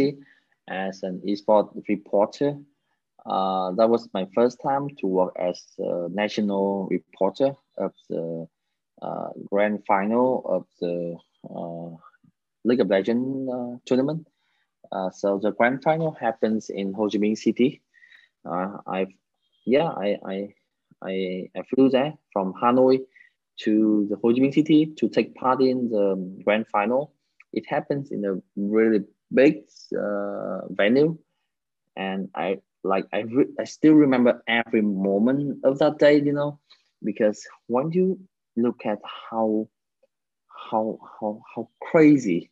[0.68, 2.56] as an esports reporter
[3.26, 8.46] uh, that was my first time to work as a national reporter of the
[9.02, 11.16] uh, grand final of the
[11.50, 11.96] uh,
[12.64, 14.26] League of Legends uh, tournament.
[14.92, 17.82] Uh, so the grand final happens in Ho Chi Minh City.
[18.44, 19.12] Uh, I've
[19.66, 20.54] yeah, I, I
[21.02, 23.00] I I flew there from Hanoi
[23.58, 27.12] to the Ho Chi Minh City to take part in the grand final.
[27.52, 29.64] It happens in a really big
[29.98, 31.18] uh, venue,
[31.96, 36.60] and I like I, re- I still remember every moment of that day you know
[37.02, 38.18] because when you
[38.56, 38.98] look at
[39.30, 39.68] how
[40.70, 42.50] how how how crazy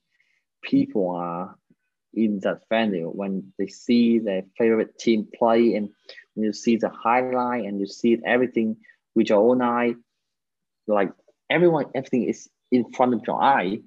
[0.63, 1.57] people are
[2.13, 5.89] in that venue when they see their favorite team play and
[6.37, 8.77] you see the highlight and you see everything
[9.15, 9.95] with your own eye
[10.87, 11.11] like
[11.51, 13.79] everyone everything is in front of your eye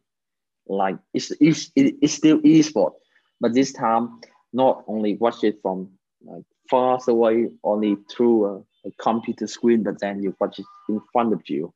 [0.68, 2.94] like it's, it's, it's still esport
[3.40, 4.20] but this time
[4.54, 5.90] not only watch it from
[6.26, 11.02] like far away, only through a, a computer screen, but then you watch it in
[11.12, 11.74] front of you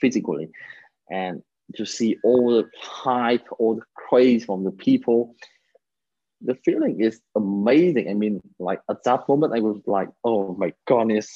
[0.00, 0.48] physically,
[1.10, 1.42] and
[1.74, 5.34] to see all the hype, all the craze from the people.
[6.42, 8.10] The feeling is amazing.
[8.10, 11.34] I mean, like at that moment, I was like, "Oh my goodness,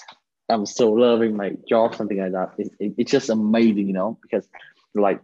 [0.51, 2.53] I'm so loving my job," something like that.
[2.59, 4.49] It, it, it's just amazing, you know, because
[4.95, 5.21] like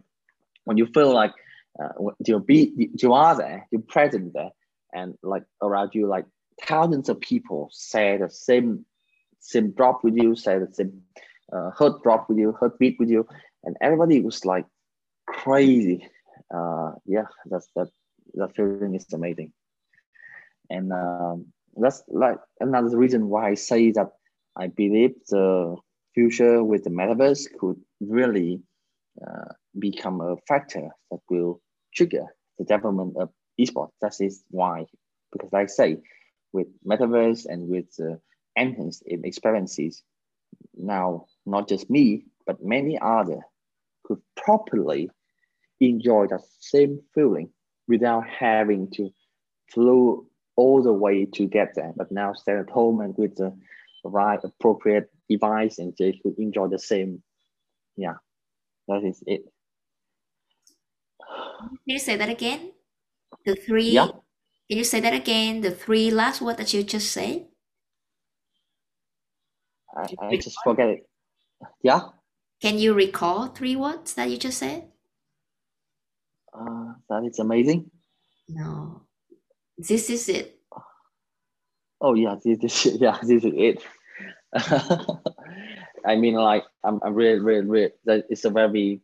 [0.63, 1.33] when you feel like
[1.81, 1.89] uh,
[2.25, 4.51] you're be you are there, you're present there,
[4.93, 6.25] and like around you, like
[6.65, 8.85] thousands of people say the same
[9.39, 11.01] same drop with you, say the same
[11.53, 13.27] uh, heart drop with you, heart beat with you,
[13.63, 14.65] and everybody was like
[15.27, 16.07] crazy.
[16.53, 17.89] Uh, yeah, that's that.
[18.33, 19.53] That feeling is amazing,
[20.69, 21.45] and um,
[21.77, 24.11] that's like another reason why I say that
[24.57, 25.75] I believe the
[26.13, 28.61] future with the metaverse could really
[29.25, 31.61] uh, become a factor that will
[31.93, 32.25] trigger
[32.57, 33.29] the development of
[33.59, 33.91] esports.
[34.01, 34.85] That is why,
[35.31, 35.97] because like I say,
[36.53, 38.15] with metaverse and with uh,
[38.55, 40.01] enhanced experiences,
[40.75, 43.41] now not just me, but many other
[44.03, 45.09] could properly
[45.79, 47.49] enjoy that same feeling
[47.87, 49.09] without having to
[49.71, 53.53] flew all the way to get there, but now stay at home and with the
[54.03, 57.23] right appropriate device and they could enjoy the same.
[57.95, 58.15] Yeah,
[58.87, 59.41] that is it.
[61.19, 62.71] Can you say that again?
[63.45, 63.91] The three.
[63.91, 64.07] Yeah.
[64.69, 65.61] Can you say that again?
[65.61, 67.47] The three last word that you just said.
[69.95, 71.09] I, I just forget it.
[71.81, 72.01] Yeah.
[72.61, 74.89] Can you recall three words that you just said?
[76.53, 77.89] Uh, that is amazing.
[78.49, 79.03] No.
[79.77, 80.56] This is it.
[81.99, 83.83] Oh yeah, this, this yeah, this is it.
[86.05, 88.23] I mean, like I'm, I'm really, really, really.
[88.29, 89.01] It's a very,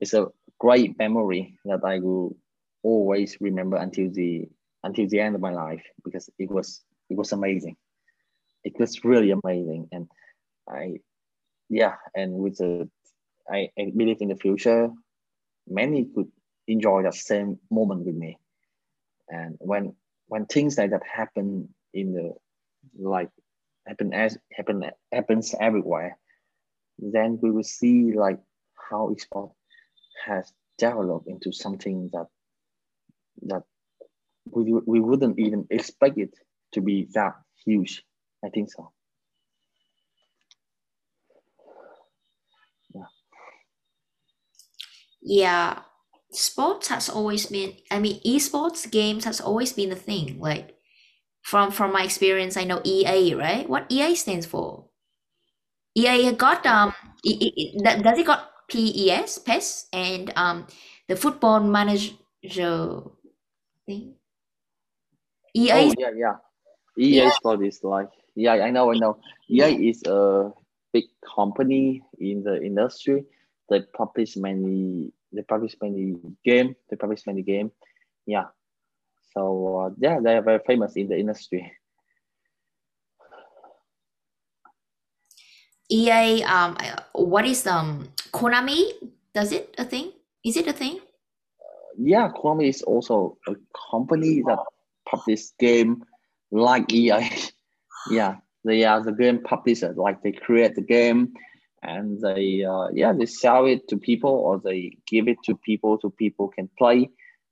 [0.00, 0.28] it's a
[0.58, 2.36] great memory that I will
[2.82, 4.48] always remember until the
[4.84, 7.76] until the end of my life because it was it was amazing.
[8.64, 10.08] It was really amazing, and
[10.68, 11.00] I,
[11.68, 12.88] yeah, and with the,
[13.50, 14.90] I, I believe in the future,
[15.66, 16.28] many could
[16.68, 18.38] enjoy that same moment with me,
[19.28, 19.94] and when
[20.28, 22.34] when things like that happen in the
[22.98, 23.30] like
[23.86, 26.18] happen as happen happens everywhere,
[26.98, 28.38] then we will see like
[28.90, 29.54] how esports
[30.26, 32.26] has developed into something that
[33.42, 33.62] that
[34.50, 36.34] we, we wouldn't even expect it
[36.72, 37.34] to be that
[37.64, 38.04] huge.
[38.44, 38.92] I think so.
[42.94, 43.10] Yeah.
[45.22, 45.78] Yeah.
[46.32, 50.38] Sports has always been I mean esports games has always been a thing.
[50.38, 50.79] Like
[51.42, 53.68] from from my experience, I know EA, right?
[53.68, 54.86] What EA stands for?
[55.94, 60.66] EA got um it, it, does it got PES, PES, and um
[61.08, 62.14] the football manager
[63.86, 64.14] thing.
[65.54, 65.72] EA.
[65.72, 66.36] Oh yeah, yeah.
[66.98, 67.30] EA yeah.
[67.30, 69.18] Sport is like yeah, I know, I know.
[69.50, 69.90] EA yeah.
[69.90, 70.52] is a
[70.92, 73.24] big company in the industry.
[73.68, 75.12] They publish many.
[75.32, 76.76] They publish many game.
[76.88, 77.70] They publish many game.
[78.26, 78.46] Yeah.
[79.32, 81.72] So uh, yeah, they are very famous in the industry.
[85.90, 86.42] EA.
[86.44, 86.76] Um,
[87.12, 88.92] what is um Konami?
[89.34, 90.12] Does it a thing?
[90.44, 91.00] Is it a thing?
[92.02, 93.54] yeah, Konami is also a
[93.90, 94.58] company that
[95.08, 96.04] publishes game
[96.50, 97.30] like EA.
[98.10, 99.92] yeah, they are the game publisher.
[99.96, 101.34] Like they create the game,
[101.82, 105.98] and they uh, yeah they sell it to people or they give it to people
[106.00, 107.10] so people can play,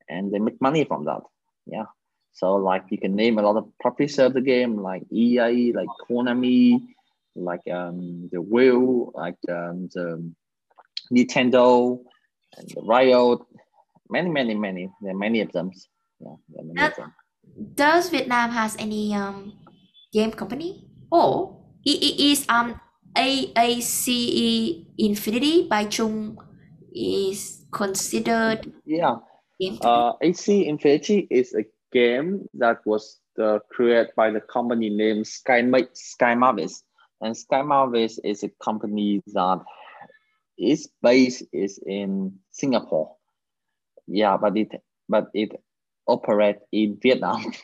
[0.09, 1.23] and they make money from that.
[1.69, 1.85] Yeah.
[2.33, 5.89] So like you can name a lot of publisher of the game like EA, like
[6.09, 6.81] Konami,
[7.35, 10.23] like um the Will, like um, the
[11.13, 11.99] Nintendo,
[12.57, 13.41] and the Riot,
[14.09, 14.89] many, many, many.
[15.03, 15.73] There are many of them.
[16.21, 17.15] Yeah, many of them.
[17.75, 19.53] Does Vietnam has any um
[20.13, 20.87] game company?
[21.11, 22.81] Or it, it is um
[23.17, 26.39] Axie Infinity by Chung
[26.95, 29.17] is considered yeah
[29.83, 35.63] uh Axie Infinity is a game that was uh, created by the company named Sky
[35.95, 36.83] Sky Mavis
[37.21, 39.61] and Sky Mavis is a company that
[40.57, 43.19] its base is in Singapore
[44.09, 45.53] yeah, but it but it
[46.07, 47.53] operate in Vietnam.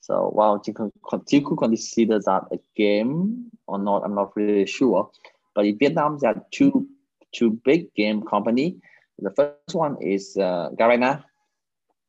[0.00, 0.90] So wow, you can
[1.30, 4.04] you could consider that a game or not?
[4.04, 5.10] I'm not really sure.
[5.54, 6.88] But in Vietnam, there are two
[7.34, 8.76] two big game company.
[9.18, 11.24] The first one is uh, Garena,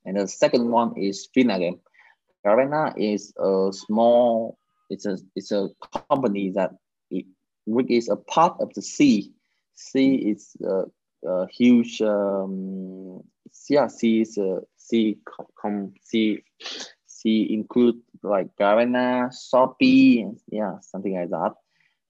[0.05, 1.79] and the second one is Vina Game.
[2.45, 4.57] Garena is a small.
[4.89, 5.69] It's a it's a
[6.09, 6.71] company that
[7.09, 7.25] it,
[7.65, 9.31] which is a part of the sea.
[9.75, 10.83] Sea is a,
[11.27, 13.23] a huge um,
[13.69, 15.17] yeah, Sea is uh, Sea
[15.55, 16.43] com Sea
[17.05, 21.53] Sea include like Garena, Shopee, yeah, something like that.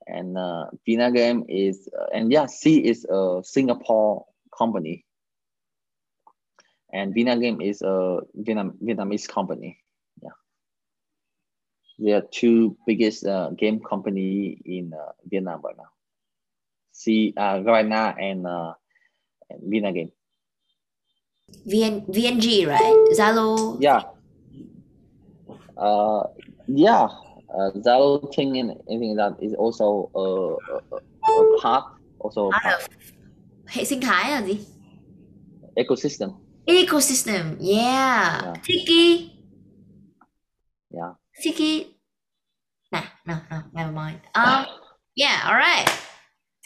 [0.08, 4.26] And uh, is, uh, and yeah, Sea is a Singapore
[4.60, 5.06] company.
[6.92, 9.78] And Vina Game is a Vietnam, Vietnamese company.
[10.22, 10.36] Yeah.
[12.00, 15.92] They are two biggest uh, game company in uh, Vietnam right now.
[16.92, 18.74] See, uh, Garena and, uh,
[19.50, 20.12] and Vina Game.
[21.68, 23.08] VN, VNG, right?
[23.16, 23.78] Zalo.
[23.80, 24.04] Yeah.
[25.78, 26.24] Uh,
[26.68, 27.08] yeah.
[27.54, 30.26] Uh, Zalo thing and anything that is also a,
[30.74, 31.86] a, a part,
[32.20, 32.90] also a Part
[33.70, 34.60] hệ sinh thái là gì?
[35.76, 36.30] ecosystem.
[36.66, 37.58] Ecosystem.
[37.60, 38.42] Yeah.
[38.44, 38.54] Yeah.
[38.64, 39.32] Tiki.
[40.92, 41.14] Yeah.
[41.44, 41.86] Tiki.
[42.92, 44.20] Nah, no, no, never mind.
[44.36, 44.66] Um,
[45.16, 45.88] yeah, all right.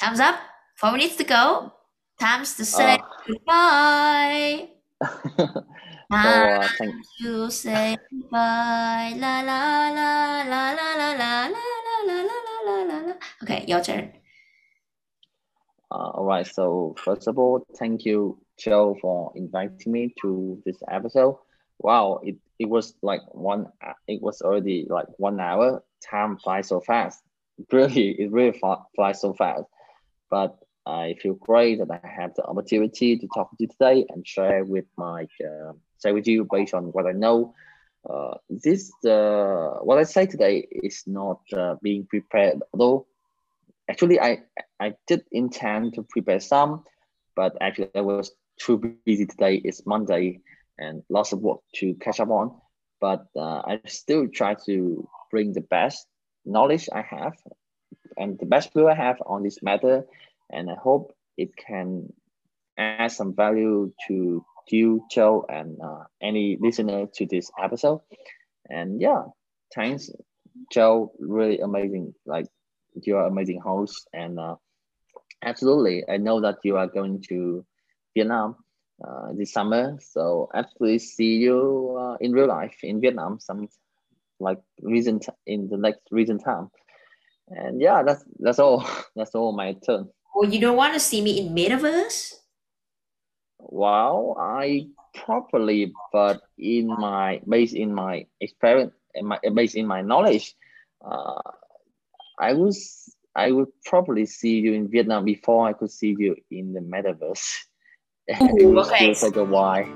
[0.01, 0.35] Time's up.
[0.79, 1.71] Four minutes to go.
[2.19, 2.97] Time's to say Uh,
[3.27, 4.67] goodbye.
[5.01, 9.13] so Time uh, thank to say goodbye.
[9.19, 10.09] La la la
[10.43, 11.63] la la la la la la
[12.07, 13.13] la la la la la.
[13.43, 14.11] Okay, your turn.
[15.93, 16.47] Uh, all right.
[16.47, 21.37] So first of all, thank you, Châu, for inviting me to this episode.
[21.77, 23.67] Wow, it, it was like one.
[24.07, 25.83] It was already like one hour.
[26.03, 27.21] Time flies so fast.
[27.71, 28.59] Really, it really
[28.95, 29.65] flies so fast.
[30.31, 34.27] But I feel great that I have the opportunity to talk to you today and
[34.27, 37.53] share with my uh, share with you based on what I know.
[38.09, 43.05] Uh, this uh, what I say today is not uh, being prepared, although
[43.89, 44.43] actually I
[44.79, 46.83] I did intend to prepare some,
[47.35, 49.61] but actually I was too busy today.
[49.63, 50.41] It's Monday
[50.77, 52.59] and lots of work to catch up on.
[52.99, 56.07] But uh, I still try to bring the best
[56.45, 57.33] knowledge I have
[58.17, 60.05] and the best view I have on this matter,
[60.51, 62.13] and I hope it can
[62.77, 68.01] add some value to you, Châu, and uh, any listener to this episode.
[68.69, 69.23] And yeah,
[69.75, 70.09] thanks,
[70.73, 71.11] Châu.
[71.19, 72.13] Really amazing.
[72.25, 72.47] Like
[73.01, 74.55] you're amazing host and uh,
[75.43, 77.65] absolutely i know that you are going to
[78.15, 78.55] vietnam
[79.05, 83.67] uh, this summer so absolutely see you uh, in real life in vietnam some
[84.43, 86.69] like recent in the next recent time.
[87.47, 88.87] And yeah that's that's all.
[89.15, 90.09] That's all my turn.
[90.33, 92.33] Or you don't want to see me in metaverse?
[93.59, 94.85] wow i
[95.15, 100.53] properly but in my based in my experience in my based in my knowledge
[101.05, 101.39] uh,
[102.49, 106.73] i was i would probably see you in vietnam before i could see you in
[106.73, 107.47] the metaverse
[108.41, 109.13] Ooh, okay.
[109.13, 109.87] still take a while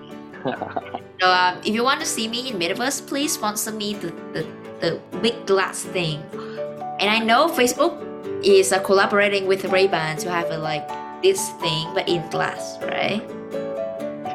[0.43, 0.51] So
[1.23, 4.43] um, if you want to see me in metaverse, please sponsor me the, the,
[4.79, 6.21] the big glass thing.
[6.99, 7.93] And I know Facebook
[8.45, 10.87] is uh, collaborating with Ray-Ban to have a, like
[11.21, 13.21] this thing, but in glass, right?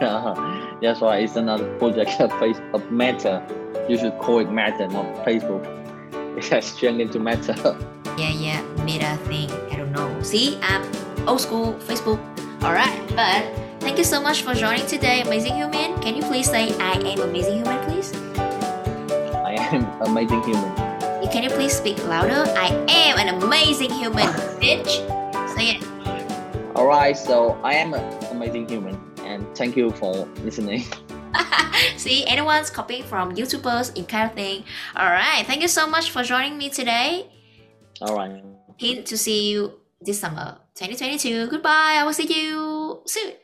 [0.82, 3.40] that's why it's another project of face of meta
[3.88, 5.64] you should call it meta not facebook
[6.36, 7.54] it has turned into meta
[8.18, 9.50] Yeah, yeah, meta thing.
[9.70, 10.08] I don't know.
[10.22, 10.82] See, I'm
[11.26, 12.20] old school Facebook.
[12.62, 13.42] All right, but
[13.80, 15.98] thank you so much for joining today, Amazing Human.
[16.00, 18.12] Can you please say I am Amazing Human, please?
[19.52, 20.72] i am amazing human
[21.30, 22.44] Can you please speak louder?
[22.56, 24.28] I am an amazing human,
[24.60, 25.00] bitch.
[25.54, 25.82] Say it.
[26.74, 30.84] all right so i am an amazing human and thank you for listening
[31.96, 34.64] See, anyone's copying from YouTubers in kind of thing.
[34.94, 37.31] All right, thank you so much for joining me today.
[38.02, 38.42] All right
[38.78, 41.46] Hint to see you this summer, 2022.
[41.46, 41.96] Goodbye.
[41.98, 43.34] I will see you soon.